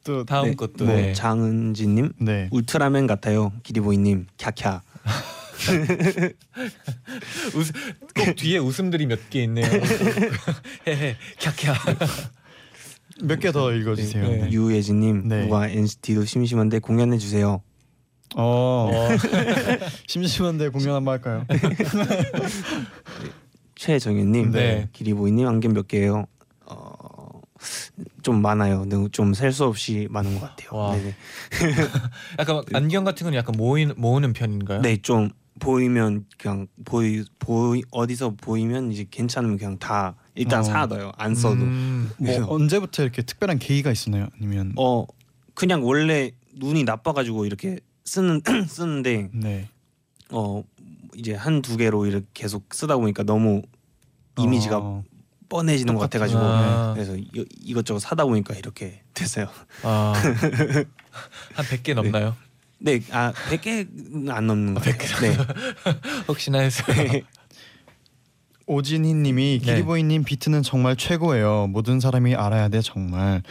[0.05, 1.11] 또 다음 네, 것도 뭐 네.
[1.11, 2.47] 장은지님 네.
[2.51, 4.81] 울트라맨 같아요 기리보이님 캬캬
[7.55, 7.71] 웃,
[8.15, 9.65] 꼭 뒤에 웃음들이 몇 개 있네요.
[10.87, 12.07] 헤헤 캬캬.
[13.23, 14.27] 몇 개 더 읽어주세요.
[14.27, 14.37] 네.
[14.37, 14.51] 네.
[14.51, 15.43] 유예진님 네.
[15.45, 17.61] 누가 NCT도 심심한데 공연해 주세요
[18.35, 19.09] 어, 어,
[20.07, 21.45] 심심한데 공연 한번 할까요?
[23.75, 24.89] 최정현님, 네.
[24.93, 26.25] 기리보이님 안경 몇 개예요?
[26.65, 27.41] 어,
[28.21, 28.85] 좀 많아요.
[29.11, 30.99] 좀셀 수 없이 많은 것 같아요.
[32.39, 34.81] 약간 안경 같은 건 약간 모이, 모으는 편인가요?
[34.81, 40.63] 네, 좀 보이면 그냥 보이 보이 어디서 보이면 이제 괜찮으면 그냥 다 일단 어.
[40.63, 41.11] 사놔요.
[41.17, 41.55] 안 써도.
[41.61, 44.27] 음, 뭐 그래서- 언제부터 이렇게 특별한 계기가 있었나요?
[44.37, 45.05] 아니면 어
[45.53, 49.69] 그냥 원래 눈이 나빠가지고 이렇게 쓰는 쓰는데 네.
[50.31, 50.63] 어
[51.15, 53.61] 이제 한 두 개로 이렇게 계속 쓰다 보니까 너무
[54.37, 55.03] 이미지가 어,
[55.47, 56.01] 뻔해지는 것.
[56.01, 56.93] 같아가지고 아.
[56.93, 57.29] 그래서 이,
[57.61, 59.47] 이것저것 사다 보니까 이렇게 됐어요.
[59.83, 60.11] 아,
[61.53, 62.35] 한 100개 넘나요?
[62.79, 65.31] 네, 아 100개는 안 넘는 것 같아요.
[65.33, 65.37] 네.
[66.27, 66.83] 혹시나 해서.
[68.67, 69.65] 오진희님이 네.
[69.73, 71.67] 기리보이님 비트는 정말 최고예요.
[71.67, 73.43] 모든 사람이 알아야 돼 정말.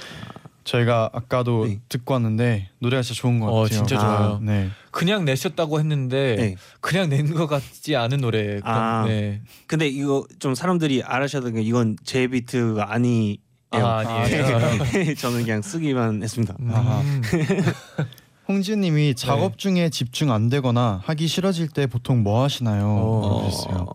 [0.65, 1.79] 저희가 아까도 네.
[1.91, 3.61] 듣고 왔는데 노래가 진짜 좋은 것 같아요.
[3.61, 4.41] 어, 진짜 좋아요.
[4.43, 4.71] 네.
[4.91, 6.57] 그냥 내셨다고 했는데 네.
[6.81, 8.61] 그냥 낸 것 같지 않은 노래.
[8.65, 9.05] 아.
[9.07, 9.43] 네.
[9.67, 13.37] 근데 이거 좀 사람들이 알아셔야 되는 게 이건 제 비트가 아니에요.
[13.73, 15.15] 아, 아니에요.
[15.19, 16.57] 저는 그냥 쓰기만 했습니다.
[16.61, 17.23] 음.
[18.49, 22.87] 홍지님이 작업 중에 집중 안 되거나 하기 싫어질 때 보통 뭐 하시나요?
[22.87, 23.41] 어.
[23.41, 23.87] 그랬어요.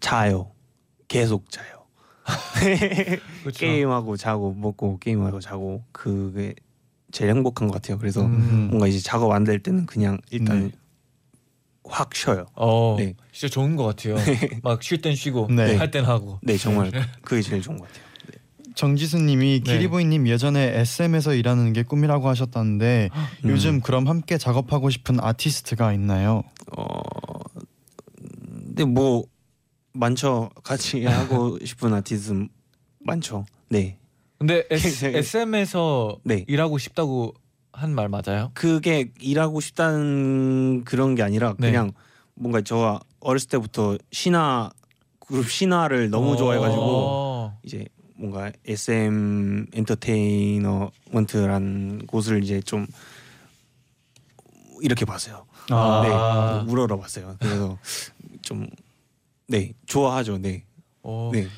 [0.00, 0.50] 자요.
[1.08, 1.80] 계속 자요.
[3.42, 3.58] 그렇죠.
[3.58, 6.54] 게임하고 자고 먹고 게임하고 자고 그게
[7.12, 7.98] 제일 행복한 것 같아요.
[7.98, 8.68] 그래서 음.
[8.70, 10.72] 뭔가 이제 작업 안 될 때는 그냥 일단 네.
[11.84, 12.46] 확 쉬어요.
[12.54, 13.14] 어, 네.
[13.32, 14.14] 진짜 좋은 것 같아요.
[14.62, 15.76] 막 쉴 땐 쉬고 네.
[15.76, 16.38] 할땐 하고.
[16.42, 18.04] 네, 정말 그게 제일 좋은 것 같아요.
[18.74, 19.72] 정지수님이 네.
[19.72, 23.10] 기리보이님 예전에 SM에서 일하는 게 꿈이라고 하셨다는데
[23.44, 23.50] 음.
[23.50, 26.42] 요즘 그럼 함께 작업하고 싶은 아티스트가 있나요?
[26.76, 27.00] 어,
[28.16, 29.24] 근데 뭐
[29.92, 30.50] 많죠.
[30.62, 32.46] 같이 하고 싶은 아티스트
[33.00, 33.44] 많죠.
[33.68, 33.98] 네.
[34.38, 36.44] 근데 S, 굉장히- SM에서 네.
[36.48, 37.34] 일하고 싶다고
[37.72, 38.50] 한 말 맞아요?
[38.54, 41.70] 그게 일하고 싶다는 그런 게 아니라 네.
[41.70, 41.92] 그냥
[42.34, 44.70] 뭔가 저 어렸을 때부터 신화
[45.20, 46.36] 그룹 신화를 너무 어.
[46.36, 47.86] 좋아해가지고 이제
[48.20, 52.86] 뭔가 SM 엔터테인먼트라는 곳을 이제 좀
[54.82, 55.46] 이렇게 봤어요.
[55.70, 56.62] 아.
[56.66, 57.34] 네, 우러러 봤어요.
[57.40, 57.78] 그래서
[58.42, 58.68] 좀
[59.48, 60.38] 네 좋아하죠.
[60.38, 60.62] 네,
[61.02, 61.48] 어, 네,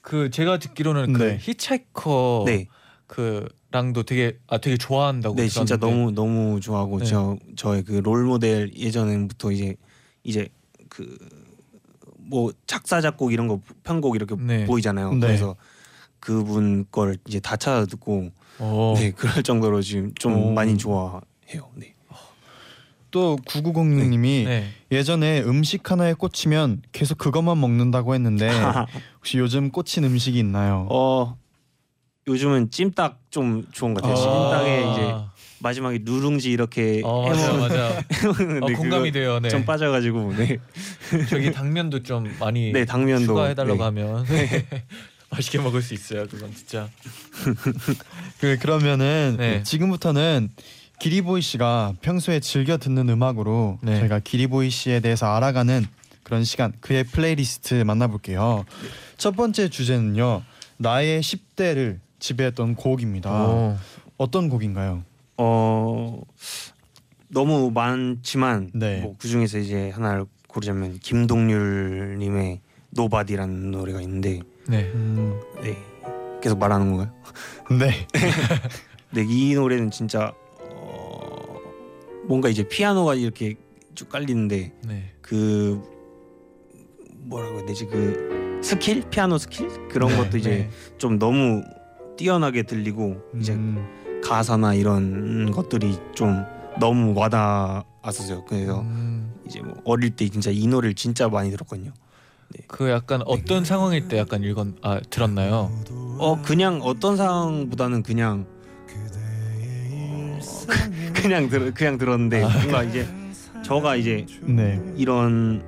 [0.00, 1.38] 그 제가 듣기로는 그 네.
[1.40, 2.66] 히치하이커 네,
[3.06, 6.14] 그랑도 되게 아 되게 좋아한다고 네, 진짜 들었는데.
[6.16, 7.04] 너무 너무 좋아하고 네.
[7.04, 9.76] 저 저의 그 롤 모델 예전부터 이제
[10.24, 10.48] 이제
[10.88, 11.16] 그
[12.28, 14.64] 뭐 작사 작곡 이런 거 편곡 이렇게 네.
[14.66, 15.14] 보이잖아요.
[15.14, 15.20] 네.
[15.20, 15.56] 그래서
[16.20, 18.94] 그분 걸 이제 다 찾아 듣고 어.
[18.96, 20.52] 네 그럴 정도로 지금 좀 오.
[20.52, 21.70] 많이 좋아해요.
[21.74, 21.94] 네.
[23.10, 24.66] 또 9906님이 네.
[24.90, 28.50] 예전에 음식 하나에 꽂히면 계속 그것만 먹는다고 했는데
[29.16, 30.86] 혹시 요즘 꽂힌 음식이 있나요?
[30.90, 31.38] 어
[32.28, 34.16] 요즘은 찜닭 좀 좋은 것 같아요.
[34.16, 35.14] 찜닭에 이제
[35.60, 37.88] 마지막에 누룽지 이렇게 어, 맞아 맞아.
[38.62, 39.40] 어, 공감이 돼요.
[39.40, 39.48] 네.
[39.48, 40.58] 좀 빠져가지고 네,
[41.28, 43.84] 저기 당면도 좀 많이 네 당면도 추가해달라고 네.
[43.84, 44.24] 하면
[45.30, 46.26] 맛있게 먹을 수 있어요.
[46.26, 46.88] 그건 진짜.
[48.40, 49.62] 그 그러면은 네.
[49.62, 50.50] 지금부터는
[50.98, 53.98] 기리보이 씨가 평소에 즐겨 듣는 음악으로 네.
[54.00, 55.86] 저희가 기리보이 씨에 대해서 알아가는
[56.22, 58.64] 그런 시간 그의 플레이리스트 만나볼게요.
[59.16, 60.42] 첫 번째 주제는요.
[60.78, 63.30] 나의 10대를 지배했던 곡입니다.
[63.30, 63.78] 오.
[64.16, 65.04] 어떤 곡인가요?
[65.38, 66.20] 어
[67.28, 69.00] 너무 많지만 네.
[69.00, 74.84] 뭐 그중에서 이제 하나를 고르자면 김동률 님의 노바디라는 노래가 있는데 네.
[74.94, 75.76] 음, 네
[76.40, 77.12] 계속 말하는 건가요?
[77.78, 78.06] 네.
[79.12, 80.32] 네 이 노래는 진짜
[80.70, 81.56] 어,
[82.26, 83.54] 뭔가 이제 피아노가 이렇게
[83.94, 85.12] 쭉 깔리는데 네.
[85.22, 85.82] 그
[87.24, 90.70] 뭐라고 해야 되지 그 스킬 피아노 스킬 그런 네, 것도 이제 네.
[90.98, 91.62] 좀 너무
[92.16, 93.86] 뛰어나게 들리고 이제 음,
[94.26, 96.44] 가사나 이런 것들이 좀
[96.80, 98.44] 너무 와닿았었어요.
[98.44, 101.92] 그래서 음, 이제 뭐 어릴 때 진짜 이 노래를 진짜 많이 들었거든요.
[102.66, 105.70] 그 약간 어떤 상황일 때 약간 읽었 아 들었나요?
[106.18, 108.46] 어 그냥 어떤 상황보다는 그냥
[109.92, 110.38] 어,
[111.14, 113.08] 그냥 들 그냥 들었는데 뭔가 이제
[113.64, 114.80] 저가 이제 네.
[114.96, 115.62] 이런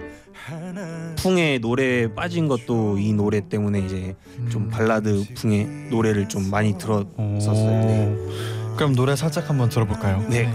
[1.16, 4.14] 풍의 노래에 빠진 것도 이 노래 때문에 이제
[4.50, 4.68] 좀 음.
[4.68, 7.06] 발라드 풍의 노래를 좀 많이 들었었어요.
[7.16, 7.86] 오.
[7.86, 8.16] 네.
[8.76, 10.24] 그럼 노래 살짝 한번 들어볼까요?
[10.28, 10.52] 네.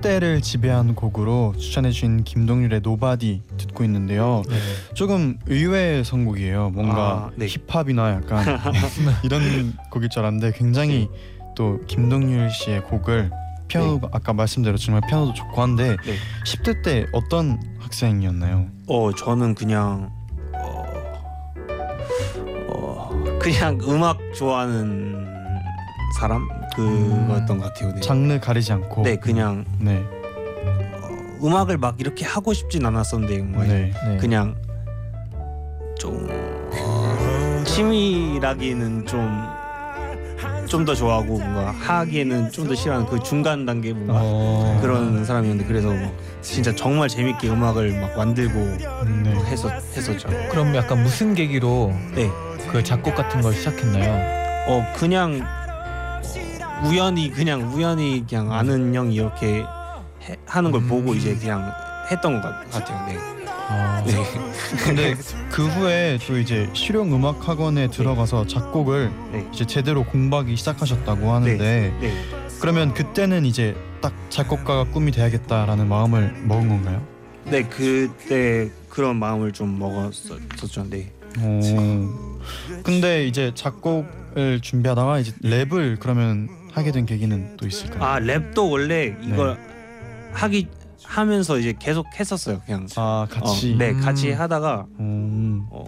[0.00, 4.42] 10대를 지배한 곡으로 추천해주신 김동률의 노바디 듣고 있는데요.
[4.48, 4.56] 네.
[4.94, 6.70] 조금 의외의 선곡이에요.
[6.70, 7.46] 뭔가 아, 네.
[7.46, 8.58] 힙합이나 약간
[9.22, 11.08] 이런 곡일 줄 알았는데 굉장히
[11.56, 13.30] 또 김동률 씨의 곡을
[13.68, 16.14] 피아노 아까 말씀대로 정말 피아노도 좋고 한데 네.
[16.44, 18.66] 10대 때 어떤 학생이었나요?
[18.88, 20.10] 어 저는 그냥
[20.54, 20.84] 어,
[22.68, 25.39] 어 그냥 음악 좋아하는
[26.18, 27.94] 사람 그거였던 것 같아요.
[27.94, 28.00] 네.
[28.00, 30.02] 장르 가리지 않고 네 그냥 네.
[31.02, 33.92] 어, 음악을 막 이렇게 하고 싶진 않았었는데 뭔가 네.
[34.06, 34.16] 네.
[34.18, 34.54] 그냥
[35.98, 39.60] 좀 어, 취미라기에는 좀
[40.70, 44.78] 좀 더 좋아하고 뭔가 하기에는 좀 더 싫어하는 그 중간 단계 뭔가 어...
[44.80, 48.54] 그런 사람이었는데 그래서 뭐 진짜 정말 재밌게 음악을 막 만들고
[49.24, 49.34] 네.
[49.46, 50.28] 했었 했었죠.
[50.50, 52.30] 그럼 약간 무슨 계기로 네.
[52.70, 54.12] 그 작곡 같은 걸 시작했나요?
[54.68, 55.59] 어 그냥 어,
[56.84, 59.64] 우연히 그냥 우연히 그냥 아는 형이 이렇게
[60.22, 60.88] 해, 하는 걸 음.
[60.88, 61.70] 보고 이제 그냥
[62.10, 63.06] 했던 것 같- 같아요.
[63.06, 63.18] 네.
[63.68, 64.14] 아, 네.
[64.84, 65.14] 근데
[65.50, 69.46] 그 후에 또 이제 실용 음악 학원에 들어가서 작곡을 네.
[69.52, 72.24] 이제 제대로 공부하기 시작하셨다고 하는데 네.
[72.60, 77.02] 그러면 그때는 이제 딱 작곡가가 꿈이 돼야겠다라는 마음을 먹은 건가요?
[77.44, 80.84] 네 그때 그런 마음을 좀 먹었었죠.
[80.90, 81.12] 네.
[81.40, 81.60] 오.
[82.82, 88.02] 근데 이제 작곡을 준비하다가 이제 랩을 그러면 하게 된 계기는 또 있을까요?
[88.02, 90.30] 아 랩도 원래 이걸 네.
[90.32, 90.68] 하기
[91.04, 92.60] 하면서 이제 계속 했었어요.
[92.64, 93.74] 그냥 아, 같이.
[93.74, 94.00] 어, 네 음.
[94.00, 95.66] 같이 하다가 음.
[95.70, 95.84] 어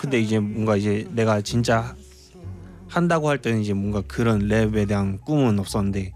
[0.00, 1.94] 근데 이제 뭔가 이제 내가 진짜
[2.88, 6.12] 한다고 할 때는 이제 뭔가 그런 랩에 대한 꿈은 없었는데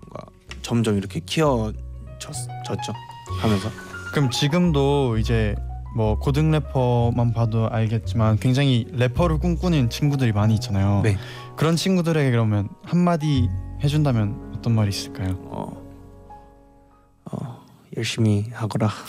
[0.00, 0.30] 뭔가
[0.62, 2.92] 점점 이렇게 키워졌죠
[3.40, 3.70] 하면서
[4.12, 5.54] 그럼 지금도 이제
[5.94, 11.00] 뭐 고등 래퍼만 봐도 알겠지만 굉장히 래퍼를 꿈꾸는 친구들이 많이 있잖아요.
[11.02, 11.16] 네.
[11.56, 13.48] 그런 친구들에게 그러면 한마디
[13.82, 15.38] 해준다면 어떤 말이 있을까요?
[15.44, 15.82] 어,
[17.32, 17.64] 어
[17.96, 18.90] 열심히 하거라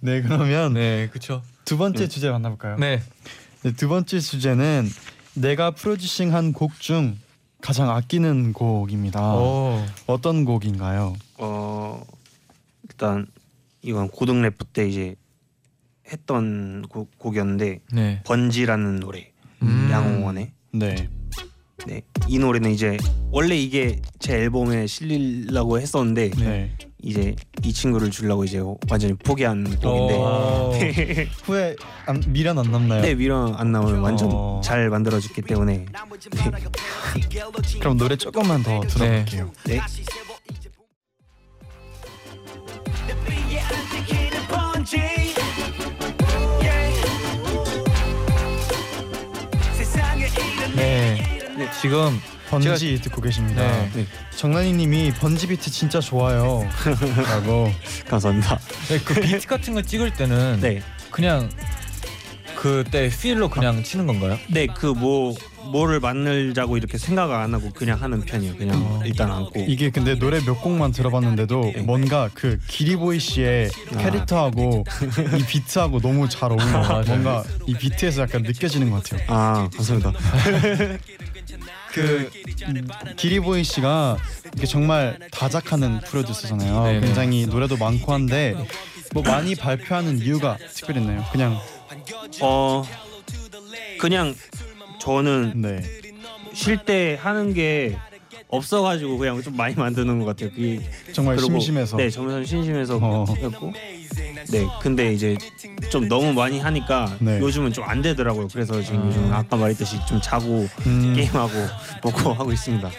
[0.00, 1.42] 네 그러면 네, 그렇죠.
[1.64, 2.76] 두 번째 주제 만나볼까요?
[2.78, 3.02] 네.
[3.62, 4.88] 네, 두 번째 주제는
[5.34, 7.18] 내가 프로듀싱한 곡 중
[7.60, 9.34] 가장 아끼는 곡입니다.
[9.34, 9.84] 오.
[10.06, 11.16] 어떤 곡인가요?
[11.38, 12.04] 어
[12.84, 13.26] 일단
[13.82, 15.16] 이건 고등 래프 때 이제
[16.10, 18.22] 했던 곡, 곡이었는데 네.
[18.24, 19.88] 번지라는 노래 음.
[19.90, 21.08] 양홍원의 네.
[21.86, 22.98] 네, 이 노래는 이제
[23.30, 26.76] 원래 이게 제 앨범에 실리려고 했었는데 네.
[27.00, 30.72] 이제 이 친구를 주려고 이제 완전히 포기한 곡인데 오.
[31.44, 33.02] 후에 안, 미련 안 남나요?
[33.02, 34.60] 네 미련 안 나오면 완전 어.
[34.62, 35.86] 잘 만들어졌기 때문에
[37.78, 39.52] 그럼 노래 조금만 더 들어볼게요.
[39.64, 39.80] 네.
[44.84, 45.17] 네.
[51.80, 53.62] 지금 번지 듣고 계십니다.
[53.62, 53.90] 네.
[53.94, 54.06] 네.
[54.36, 57.72] 정란이님이 번지 비트 진짜 좋아요.라고
[58.08, 58.58] 감사합니다.
[58.88, 61.50] 네, 그 비트 같은 거 찍을 때는 네, 그냥
[62.56, 64.38] 그때 필로 그냥 치는 건가요?
[64.50, 65.34] 네 그 뭐
[65.70, 68.56] 뭐를 만들자고 이렇게 생각 안 하고 그냥 하는 편이에요.
[68.56, 69.02] 그냥 어.
[69.04, 69.66] 일단 안고.
[69.68, 71.82] 이게 근데 노래 몇 곡만 들어봤는데도 네.
[71.82, 73.98] 뭔가 그 기리보이 씨의 아.
[73.98, 74.84] 캐릭터하고
[75.38, 76.72] 이 비트하고 너무 잘 어울려요.
[76.72, 77.04] 맞아요.
[77.06, 79.26] 뭔가 이 비트에서 약간 느껴지는 것 같아요.
[79.28, 80.12] 아 감사합니다.
[81.98, 82.30] 그
[82.68, 84.18] 음, 기리보이 씨가
[84.56, 86.84] 이게 정말 다작하는 프로듀서잖아요.
[86.84, 87.00] 네네.
[87.00, 88.54] 굉장히 노래도 많고 한데
[89.12, 91.24] 뭐 많이 발표하는 이유가 특별했나요?
[91.32, 91.58] 그냥
[92.40, 92.84] 어
[93.98, 94.34] 그냥
[95.00, 95.82] 저는 네.
[96.54, 97.96] 쉴 때 하는 게
[98.48, 100.50] 없어가지고 그냥 좀 많이 만드는 것 같아요.
[100.50, 100.80] 그게
[101.12, 101.96] 정말 그리고- 심심해서.
[101.96, 103.24] 네, 정말 심심해서 어.
[103.28, 103.72] 했고.
[104.50, 105.36] 네, 근데 이제
[105.90, 107.38] 좀 너무 많이 하니까 네.
[107.40, 108.48] 요즘은 좀 안 되더라고요.
[108.48, 109.06] 그래서 지금 아.
[109.06, 111.52] 요즘 아까 말했듯이 좀 자고 음, 게임하고
[112.04, 112.90] 먹고 하고 있습니다.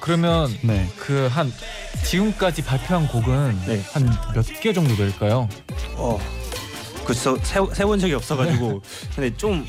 [0.00, 0.86] 그러면 네.
[0.98, 1.52] 그 한
[2.04, 3.82] 지금까지 발표한 곡은 네.
[3.92, 5.48] 한몇 개 정도 될까요?
[5.96, 6.18] 어,
[7.04, 8.82] 그래서 세본 적이 없어가지고
[9.14, 9.64] 근데 좀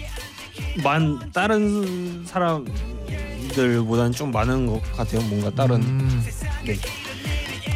[0.84, 5.20] 만 다른 사람들보다는 좀 많은 것 같아요.
[5.24, 6.26] 뭔가 다른 음,
[6.66, 6.78] 네.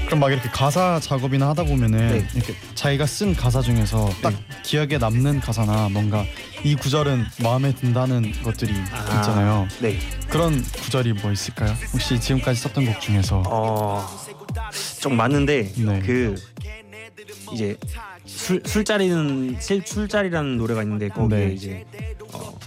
[0.09, 2.27] 그럼 막 이렇게 가사 작업이나 하다 보면은 네.
[2.33, 6.25] 이렇게 자기가 쓴 가사 중에서 딱 기억에 남는 가사나 뭔가
[6.63, 9.17] 이 구절은 마음에 든다는 것들이 아.
[9.17, 9.67] 있잖아요.
[9.79, 9.99] 네.
[10.27, 11.75] 그런 구절이 뭐 있을까요?
[11.93, 14.03] 혹시 지금까지 썼던 곡 중에서 어,
[14.99, 15.99] 좀 많은데 네.
[15.99, 16.35] 그
[17.53, 17.77] 이제
[18.25, 21.53] 술 술자리는 술- 술자리라는 노래가 있는데 거기에 네.
[21.53, 21.85] 이제
[22.33, 22.57] 어,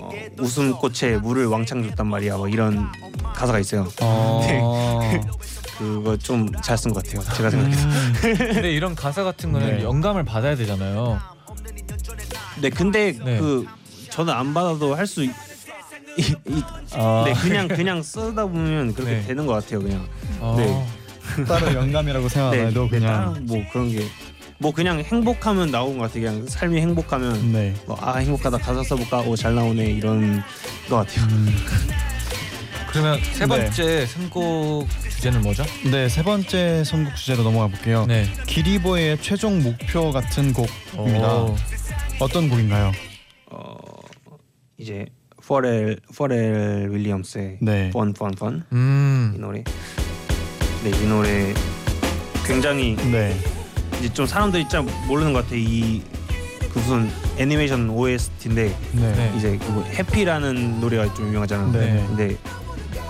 [0.00, 2.38] 어, 웃음꽃에 물을 왕창 줬단 말이야.
[2.38, 2.90] 뭐 이런
[3.36, 3.88] 가사가 있어요.
[4.02, 5.00] 어.
[5.78, 7.22] 그거 좀 잘 쓴 것 같아요.
[7.36, 7.88] 제가 생각해서.
[7.88, 8.12] 음.
[8.54, 9.82] 근데 이런 가사 같은 거는 네.
[9.84, 11.20] 영감을 받아야 되잖아요.
[12.60, 13.38] 네, 근데 네.
[13.38, 13.66] 그
[14.10, 15.26] 저는 안 받아도 할 수.
[16.92, 17.24] 아.
[17.26, 19.22] 네, 그냥 그냥 쓰다 보면 그렇게 네.
[19.26, 19.80] 되는 것 같아요.
[19.80, 20.06] 그냥.
[20.40, 20.54] 어.
[20.56, 21.44] 네.
[21.44, 24.06] 따로 영감이라고 생각 안 네, 해도 네, 그냥 뭐 그런 게
[24.58, 26.30] 뭐 그냥 행복하면 나오는 것 같아요.
[26.30, 27.74] 그냥 삶이 행복하면 네.
[27.86, 30.42] 뭐, 아 행복하다 가사 써볼까 오잘 나오네 이런
[30.88, 31.26] 것 같아요.
[32.96, 33.46] 그러면 세 네.
[33.46, 35.64] 번째 선곡 주제는 뭐죠?
[35.90, 38.06] 네, 세 번째 선곡 주제로 넘어가 볼게요.
[38.08, 38.24] 네.
[38.46, 41.34] 기리보의 최종 목표 같은 곡입니다.
[41.42, 41.54] 오.
[42.20, 42.92] 어떤 곡인가요?
[43.50, 43.76] 어
[44.78, 45.04] 이제
[45.46, 47.88] 퍼렐 퍼렐 윌리엄스의 네.
[47.88, 49.36] Fun Fun Fun 이 음.
[49.38, 49.62] 노래.
[50.82, 51.52] 네 이 노래
[52.46, 53.36] 굉장히 네.
[53.98, 59.12] 이제 좀 사람들이 잘 모르는 것 같아 이그 무슨 애니메이션 OST인데 네.
[59.12, 59.34] 네.
[59.36, 61.72] 이제 그거 해피라는 노래가 좀 유명하잖아요.
[61.72, 62.04] 네.
[62.06, 62.36] 근데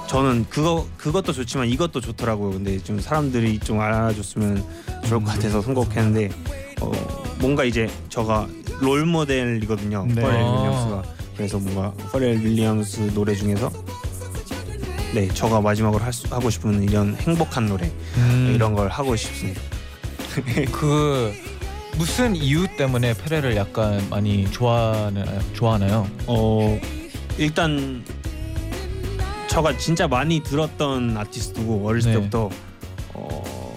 [0.09, 2.53] 저는 그거 그것도 좋지만 이것도 좋더라고요.
[2.53, 4.64] 근데 좀 사람들이 좀 알아줬으면
[5.07, 6.31] 좋을 것 같아서 선곡했는데
[6.81, 6.92] 어,
[7.38, 8.47] 뭔가 이제 저가
[8.81, 10.07] 롤 모델이거든요.
[10.07, 10.23] 네.
[10.23, 10.61] 퍼렐 아.
[10.61, 11.03] 윌리엄스가
[11.37, 13.71] 그래서 뭔가 퍼렐 윌리엄스 노래 중에서
[15.14, 18.53] 네 저가 마지막으로 할 수, 하고 싶은 이런 행복한 노래 음.
[18.55, 19.61] 이런 걸 하고 싶습니다.
[20.73, 21.33] 그
[21.97, 25.40] 무슨 이유 때문에 페레를 약간 많이 좋아하나요?
[25.55, 26.07] 좋아하나요?
[26.27, 26.79] 어
[27.38, 28.05] 일단
[29.57, 32.19] 저가 진짜 많이 들었던 아티스트고 어렸을 네.
[32.19, 32.51] 때부터
[33.14, 33.75] 어,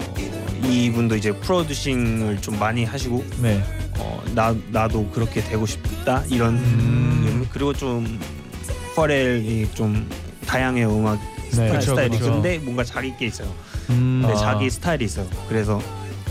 [0.61, 3.63] 이분도 이제 프로듀싱을 좀 많이 하시고 네.
[3.97, 7.47] 어, 나 나도 그렇게 되고 싶다 이런 음.
[7.53, 8.19] 그리고 좀
[8.93, 10.09] 퍼렐이 좀
[10.45, 11.17] 다양해요 음악
[11.55, 11.69] 네.
[11.69, 12.33] 그쵸, 스타일이 그쵸.
[12.33, 13.49] 근데 뭔가 자기 게 있어요.
[13.89, 14.35] 음, 네, 아.
[14.35, 15.29] 자기 스타일이 있어요.
[15.47, 15.81] 그래서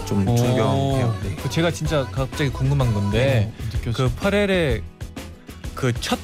[0.05, 0.37] 좀 오.
[0.37, 1.17] 존경해요.
[1.23, 1.37] 네.
[1.43, 4.09] 그 제가 진짜 갑자기 궁금한 건데 느껴져.
[4.11, 4.83] 그 파렐의
[5.75, 6.19] 그 첫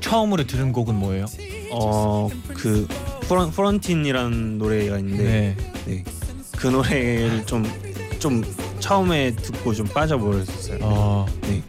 [0.00, 1.26] 처음으로 들은 곡은 뭐예요?
[1.70, 2.88] 어그
[3.28, 5.56] 프런 프런틴이라는 노래가 있는데 네.
[5.86, 6.04] 네.
[6.56, 8.42] 그 노래를 좀좀
[8.80, 10.78] 처음에 듣고 좀 빠져버렸었어요.
[10.82, 11.26] 어.
[11.42, 11.62] 네.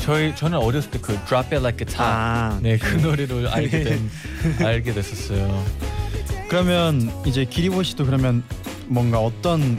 [0.00, 3.84] 저희 저는 어렸을 때 그 Drop It Like a Top 아, 네, 그 노래를 알게
[3.84, 4.10] 된
[4.60, 5.64] 알게 됐었어요.
[6.48, 8.42] 그러면 이제 기리보 씨도 그러면
[8.86, 9.78] 뭔가 어떤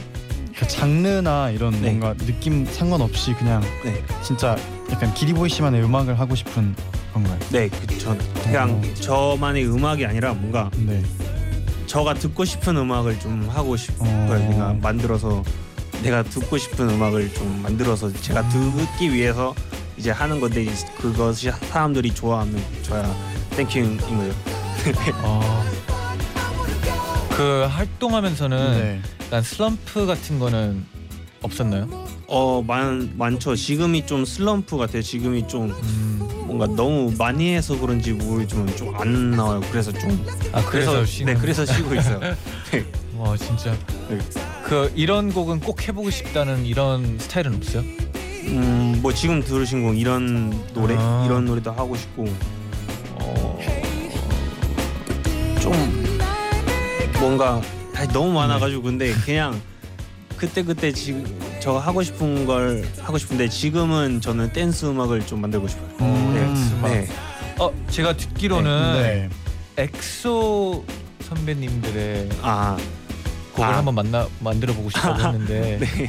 [0.56, 1.92] 그 장르나 이런 네.
[1.92, 4.02] 뭔가 느낌 상관없이 그냥 네.
[4.22, 4.56] 진짜
[4.90, 6.74] 약간 기리보이 씨만의 음악을 하고 싶은
[7.16, 7.38] 건가요?
[7.50, 8.94] 네, 그전 그냥 어.
[8.94, 11.02] 저만의 음악이 아니라 뭔가 네.
[11.86, 14.10] 저가 듣고 싶은 음악을 좀 하고 싶어요.
[14.10, 14.26] 어.
[14.28, 15.42] 그냥 만들어서
[16.02, 19.54] 내가 듣고 싶은 음악을 좀 만들어서 제가 듣기 위해서
[19.96, 23.14] 이제 하는 건데 이제 그것이 사람들이 좋아하면 저야
[23.56, 24.32] thank you인 거예요.
[25.22, 25.64] 어.
[27.34, 29.02] 그 활동하면서는 네.
[29.26, 30.84] 약간 슬럼프 같은 거는
[31.42, 32.05] 없었나요?
[32.28, 33.54] 어, 많 많죠.
[33.54, 35.02] 지금이 좀 슬럼프 같아요.
[35.02, 36.28] 지금이 좀 음.
[36.46, 39.60] 뭔가 너무 많이 해서 그런지 모르지만 좀 안 나와요.
[39.70, 41.34] 그래서 좀 아 그래서 쉬는.
[41.34, 42.20] 네, 그래서 쉬고 있어요.
[43.16, 43.76] 와 진짜.
[44.08, 44.18] 네.
[44.64, 47.82] 그 이런 곡은 꼭 해보고 싶다는 이런 스타일은 없어요?
[48.44, 51.24] 음, 뭐 지금 들으신 곡 이런 노래 아.
[51.26, 52.26] 이런 노래도 하고 싶고
[53.14, 53.58] 어,
[55.60, 55.72] 좀
[57.20, 57.60] 뭔가
[58.12, 59.60] 너무 많아가지고 근데 그냥
[60.36, 61.24] 그때 그때 지금
[61.66, 65.88] 저 하고 싶은 걸 하고 싶은데 지금은 저는 댄스 음악을 좀 만들고 싶어요.
[66.00, 66.76] 음, 네.
[66.78, 66.90] 음악.
[66.92, 67.08] 네.
[67.58, 69.28] 어 제가 듣기로는 네.
[69.76, 70.84] 엑소
[71.22, 72.76] 선배님들의 아,
[73.54, 73.78] 곡을 아.
[73.78, 76.08] 한번 만나 만들어 보고 싶다고 했는데 네.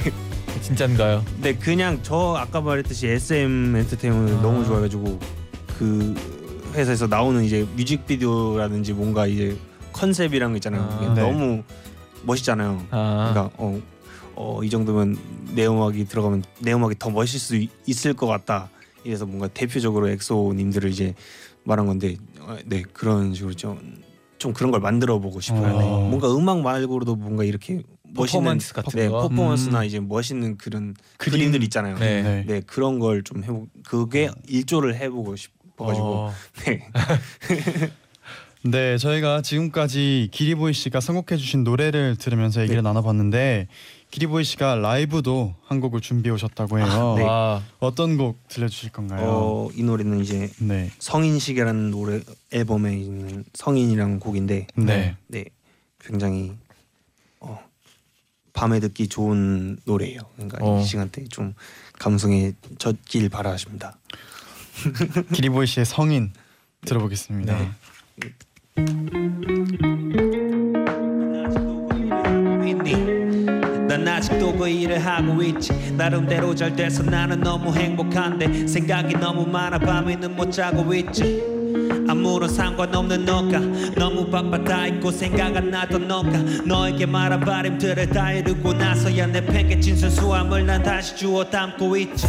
[0.62, 1.26] 진짠가요?
[1.42, 4.42] 네 그냥 저 아까 말했듯이 SM 엔터테인먼트 아.
[4.44, 5.20] 너무 좋아해가지고
[5.80, 6.14] 그
[6.76, 9.58] 회사에서 나오는 이제 뮤직비디오라든지 뭔가 이제
[9.92, 10.82] 컨셉이란 거 있잖아요.
[10.84, 11.14] 아.
[11.16, 11.20] 네.
[11.20, 11.64] 너무
[12.22, 12.86] 멋있잖아요.
[12.92, 13.82] 아 그러니까 어,
[14.40, 15.18] 어, 이 정도면
[15.56, 18.70] 내 음악이 들어가면 내 음악이 더 멋있을 수 있- 있을 것 같다.
[19.04, 21.16] 이래서 뭔가 대표적으로 엑소님들을 이제
[21.64, 23.98] 말한 건데 어, 네 그런 식으로 좀,
[24.38, 25.76] 좀 그런 걸 만들어 보고 싶어요.
[25.76, 25.80] 어.
[25.80, 25.86] 네.
[26.10, 29.22] 뭔가 음악 말고도 뭔가 이렇게 멋있는 퍼포먼스 같은 네, 거?
[29.24, 29.86] 퍼포먼스나 음.
[29.86, 31.40] 이제 멋있는 그런 그림.
[31.40, 31.98] 그림들 있잖아요.
[31.98, 32.22] 네.
[32.22, 32.62] 네, 네.
[32.66, 36.34] 그런 걸 좀 해보 그게 일조를 해보고 싶어가지고 어,
[36.66, 36.88] 네.
[38.64, 43.68] 네, 저희가 지금까지 기리보이 씨가 선곡해 주신 노래를 들으면서 얘기를 나눠봤는데
[44.12, 47.16] 기리보이 씨가 라이브도 한 곡을 준비해 오셨다고 해요.
[47.18, 47.24] 네.
[47.24, 49.28] 와 어떤 곡 들려주실 건가요?
[49.28, 55.46] 어, 이 노래는 이제 네, 성인식이라는 노래 앨범에 있는 성인이라는 곡인데 네, 네
[56.00, 56.54] 굉장히
[57.40, 57.60] 어,
[58.54, 60.22] 밤에 듣기 좋은 노래예요.
[60.36, 60.80] 그러니까 어.
[60.80, 61.54] 이 시간대 좀
[62.00, 63.98] 감성에 젖길 바라십니다.
[65.34, 66.32] 기리보이 씨의 성인
[66.86, 67.58] 들어보겠습니다.
[67.58, 67.72] 네.
[74.38, 75.94] 아직도 그 일을 하고 있지.
[75.96, 81.44] 나름대로 잘 돼서 나는 너무 행복한데 생각이 너무 많아 밤에는 못 자고 있지.
[82.08, 83.60] 아무런 상관없는 너가
[83.96, 86.30] 너무 바빠 다 있고 생각 안 나던 너가
[86.66, 92.26] 너에게 말한 바람들을 다 이루고 나서야 내 팽개친 순수함을 난 다시 주워 담고 있지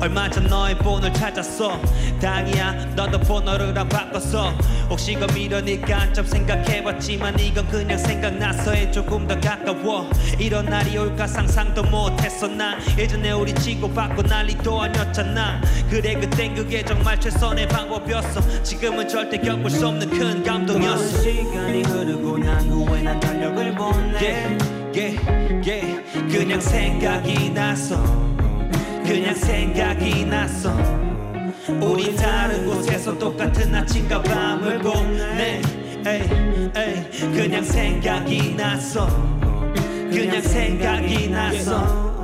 [0.00, 1.78] 얼마 전 너의 번호를 찾았어.
[2.20, 4.50] 당이야 너도 번호를 안 바꿨어.
[4.88, 6.00] 혹시 그 미련일까?
[6.00, 10.08] 한참 생각해봤지만 이건 그냥 생각나서에 조금 더 가까워.
[10.38, 12.48] 이런 날이 올까 상상도 못했어.
[12.48, 15.60] 나 예전에 우리 치고받고 난리도 아니었잖아.
[15.90, 18.62] 그래 그땐 그게 정말 최선의 방법이었어.
[18.62, 21.22] 지금은 절대 겪을 수 없는 큰 감동이었어.
[21.22, 24.18] 시간이 흐르고 난 후에 난 달력을 보내.
[24.20, 24.58] yeah,
[24.96, 26.02] yeah, yeah.
[26.30, 28.02] 그냥 생각이 났어
[29.10, 30.72] 그냥 생각이 났어.
[31.80, 35.60] 우리 다른 곳에서 똑같은 아침과 밤을 보내.
[36.06, 37.32] 에이, 에이.
[37.32, 39.08] 그냥 생각이 났어.
[40.12, 42.22] 그냥 생각이 났어.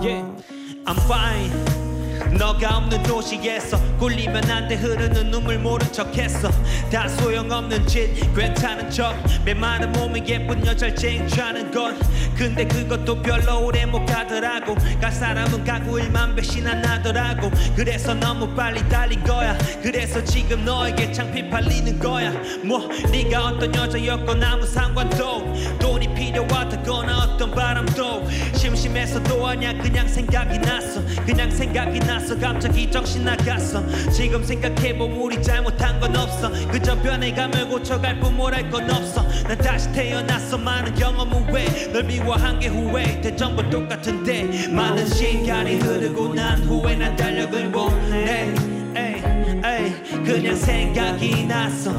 [0.87, 1.86] I'm fine
[2.33, 6.51] 너가 없는 도시에서 굴리면 안 돼 흐르는 눈물 모른 척했어.
[6.91, 11.95] 다 소용없는 짓 괜찮은 척내 많은 몸에 예쁜 여자를 쟁취하는 것
[12.37, 14.75] 근데 그것도 별로 오래 못 가더라고.
[15.01, 17.51] 갈 사람은 가고 일만 배신 안 하더라고.
[17.75, 19.57] 그래서 너무 빨리 달린 거야.
[19.83, 22.33] 그래서 지금 너에게 창피 팔리는 거야.
[22.65, 25.55] 뭐 네가 어떤 여자였건 아무 상관도.
[25.79, 28.29] 돈이 필요하다거나 어떤 바람도.
[28.55, 31.01] 심심해서도 아냐 그냥 생각이 났어.
[31.25, 33.85] 그냥 생각이 났어 갑자기 정신 나갔어.
[34.11, 36.51] 지금 생각해보면 우리 잘못한 건 없어.
[36.71, 39.23] 그저 변해감을 고쳐갈 뿐뭘할건 없어.
[39.47, 40.57] 난 다시 태어났어.
[40.57, 43.21] 많은 경험 후에 널 미워한 게 후회.
[43.37, 48.55] 전부 똑같은데 많은 시간이 흐르고 난 후에 난 달력을 보내
[48.97, 49.23] 에이,
[49.65, 51.93] 에이, 그냥 생각이 났어.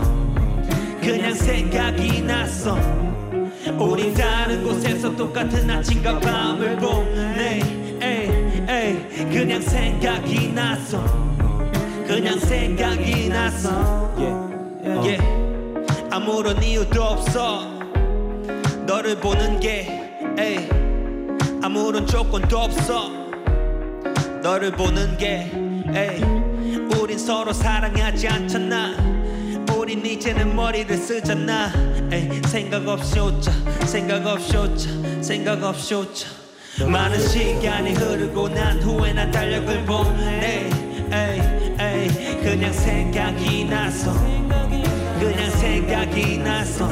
[1.00, 2.76] 그냥 생각이 났어.
[3.78, 7.77] 우리 다른 곳에서 똑같은 아침과 밤을 보내
[9.26, 11.28] 그냥 생각이 났어
[12.08, 14.16] 그냥 생각이 났어.
[14.18, 15.22] yeah.
[16.10, 17.68] 아무런 이유도 없어.
[18.86, 20.70] 너를 보는 게 에이,
[21.62, 23.10] 아무런 조건도 없어.
[24.42, 25.52] 너를 보는 게
[25.94, 26.24] 에이,
[26.98, 28.96] 우린 서로 사랑하지 않잖아.
[29.76, 31.70] 우린 이제는 머리를 쓰잖아.
[32.12, 33.52] 에이, 생각 없이 웃자.
[33.86, 35.22] 생각 없이 웃자.
[35.22, 36.47] 생각 없이 웃자
[36.86, 40.70] 많은 시간이 흐르고 난 후에 난 달력을 보내.
[41.12, 41.42] 에이,
[41.80, 44.14] 에이, 그냥 생각이 났어
[45.20, 46.88] 그냥 생각이 났어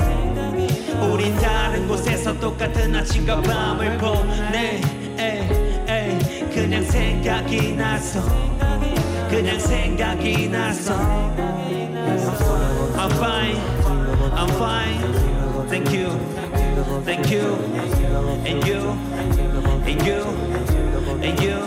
[1.01, 4.81] 우린 다른 곳에서 똑같은 아침과 밤을 보내.
[5.19, 5.49] 에이,
[5.87, 8.21] 에이, 그냥 생각이 났어
[9.29, 10.93] 그냥 생각이 났어
[12.97, 13.57] I'm fine.
[14.35, 15.67] I'm fine.
[15.67, 16.44] Thank you
[17.03, 17.41] Thank you
[18.45, 18.77] And you
[19.85, 20.19] And you
[21.21, 21.57] And you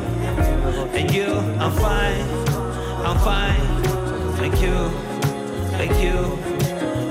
[0.94, 1.26] And you
[1.58, 2.22] I'm fine
[3.04, 3.62] I'm fine
[4.36, 4.90] Thank you
[5.76, 6.16] Thank you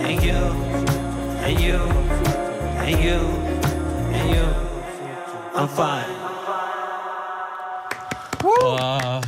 [0.07, 0.39] And you
[1.43, 1.79] And you
[2.85, 3.19] And you
[4.13, 4.45] And you
[5.53, 6.17] I'm fine
[8.63, 9.19] 와.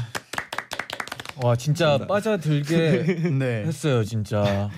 [1.42, 3.64] 와 진짜 빠져들게 네.
[3.66, 4.70] 했어요 진짜.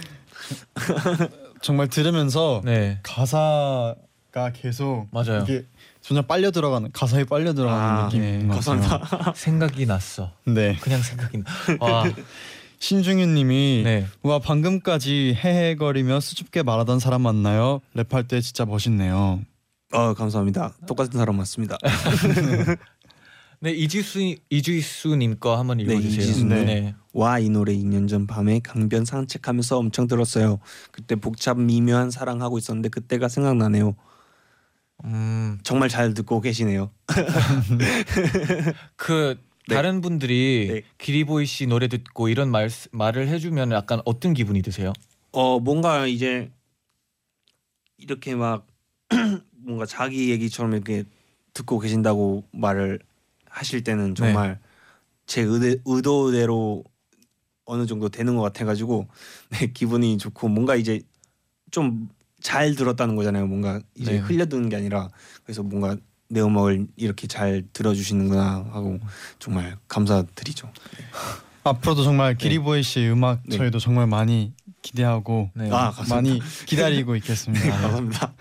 [1.61, 2.99] 정말 들으면서 네.
[3.03, 5.43] 가사가 계속 맞아요.
[5.43, 5.65] 이게
[6.01, 9.33] 전혀 빨려 들어가는 가사에 빨려 들어가는 아, 느낌인 것 같아요.
[9.35, 10.31] 생각이 났어.
[10.45, 10.75] 네.
[10.81, 11.45] 그냥 생각이 나.
[11.79, 12.03] 와.
[12.79, 14.07] 신중윤님이 네.
[14.23, 17.79] 와 방금까지 헤헤거리며 수줍게 말하던 사람 맞나요?
[17.95, 19.41] 랩할 때 진짜 멋있네요.
[19.93, 20.73] 어 감사합니다.
[20.87, 21.77] 똑같은 사람 맞습니다.
[23.59, 26.21] 네 이지수 이주희수님 거 한번 네, 읽어주세요.
[26.21, 26.65] 이지수님.
[26.65, 26.95] 네.
[27.13, 30.59] 와 이 노래 2년 전 밤에 강변 산책하면서 엄청 들었어요.
[30.91, 33.95] 그때 복잡 미묘한 사랑하고 있었는데 그때가 생각나네요.
[35.03, 35.59] 음.
[35.63, 36.91] 정말 잘 듣고 계시네요.
[38.95, 39.37] 그
[39.67, 39.75] 네.
[39.75, 40.81] 다른 분들이 네.
[40.97, 44.93] 기리보이 씨 노래 듣고 이런 말 말을 해주면 약간 어떤 기분이 드세요?
[45.31, 46.51] 어 뭔가 이제
[47.97, 48.67] 이렇게 막
[49.63, 51.03] 뭔가 자기 얘기처럼 이렇게
[51.53, 52.99] 듣고 계신다고 말을
[53.49, 54.59] 하실 때는 정말
[55.25, 56.83] 제 의대, 의도대로
[57.65, 59.07] 어느 정도 되는 것 같아가지고
[59.49, 61.01] 네, 기분이 좋고 뭔가 이제
[61.71, 62.09] 좀
[62.41, 63.47] 잘 들었다는 거잖아요.
[63.47, 64.17] 뭔가 이제 네.
[64.17, 65.09] 흘려드는 게 아니라
[65.43, 65.95] 그래서 뭔가
[66.27, 68.99] 내 음악을 이렇게 잘 들어주시는구나 하고
[69.39, 70.71] 정말 감사드리죠.
[71.63, 73.57] 앞으로도 정말 기리보이 씨 음악 네.
[73.57, 75.69] 저희도 정말 많이 기대하고 네.
[75.71, 75.93] 아.
[76.09, 77.69] 많이 기다리고 있겠습니다.
[77.69, 78.33] 감사합니다.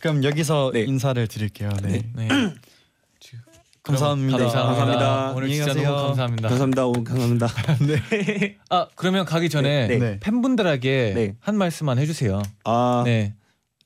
[0.00, 0.82] 그럼 여기서 네.
[0.82, 1.70] 인사를 드릴게요.
[1.82, 2.10] 네.
[3.90, 3.98] 네.
[3.98, 4.38] 감사합니다.
[4.38, 5.32] 감사합니다.
[5.32, 5.74] 오늘 진짜.
[5.74, 6.48] 너무 감사합니다.
[6.48, 6.86] 감사합니다.
[6.86, 7.48] 오, 감사합니다.
[8.70, 9.98] 아 그러면 가기 전에 네.
[9.98, 10.20] 네.
[10.20, 11.36] 팬분들에게 네.
[11.40, 12.42] 한 말씀만 해주세요.
[12.64, 13.34] 아 네.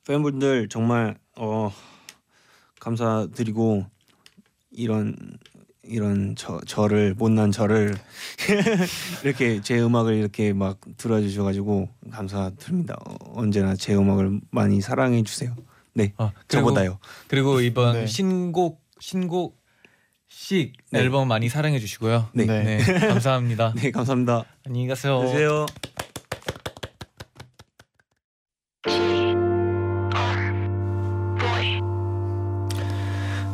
[0.06, 1.72] 팬분들 정말 어
[2.80, 3.86] 감사드리고
[4.70, 5.16] 이런
[5.82, 7.94] 이런 저 저를 못난 저를
[9.24, 12.96] 이렇게 제 음악을 이렇게 막 들어주셔가지고 감사드립니다.
[13.06, 15.54] 어, 언제나 제 음악을 많이 사랑해 주세요.
[15.94, 16.98] 네, 아, 그리고, 저보다요.
[17.28, 18.06] 그리고 이번 네.
[18.06, 19.63] 신곡 신곡
[20.36, 20.98] 식 네.
[20.98, 22.26] 앨범 많이 사랑해 주시고요.
[22.32, 22.76] 네, 네.
[22.76, 23.06] 네.
[23.06, 23.72] 감사합니다.
[23.80, 24.44] 네 감사합니다.
[24.66, 25.20] 안녕히 가세요.
[25.20, 25.66] 안녕하세요.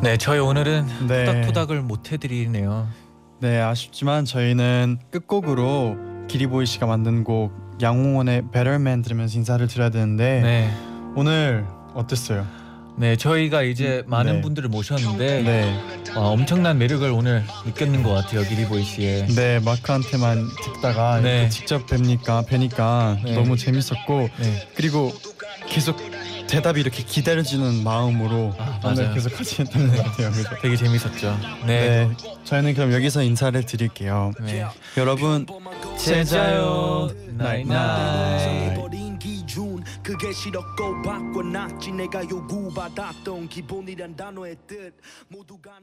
[0.03, 1.27] 네, 저희 오늘은 네.
[1.27, 2.89] 토닥토닥을 못 해드리네요.
[3.41, 7.53] 네, 아쉽지만 저희는 끝곡으로 기리보이 씨가 만든 곡
[7.83, 10.75] 양홍원의 Better Man 들으면서 인사를 드려야 되는데 네,
[11.15, 12.47] 오늘 어땠어요?
[12.97, 14.41] 네, 저희가 이제 많은 네.
[14.43, 15.81] 분들을 모셨는데 네,
[16.15, 19.27] 와, 엄청난 매력을 오늘 느꼈는 것 같아요, 기리보이 씨의.
[19.29, 21.31] 네 마크한테만 듣다가 네.
[21.41, 23.35] 이렇게 직접 뵈니까 뵈니까 네.
[23.35, 25.13] 너무 재밌었고 네, 그리고
[25.69, 25.97] 계속
[26.47, 29.15] 대답이 이렇게 기다려지는 마음으로 아, 오늘 맞아요.
[29.15, 30.31] 계속 같이 했던 것 같아요.
[30.33, 30.49] 그죠?
[30.61, 31.39] 되게 재밌었죠.
[31.67, 32.11] 네, 네,
[32.45, 34.33] 저희는 그럼 여기서 인사를 드릴게요.
[34.41, 34.67] 네.
[34.97, 35.47] 여러분
[35.97, 39.00] 잘 자요, night night.
[40.03, 44.95] 그게 싫었고 바꿔놨지 내가 요구받았던 기본이란 단어의 뜻
[45.29, 45.79] 모두가.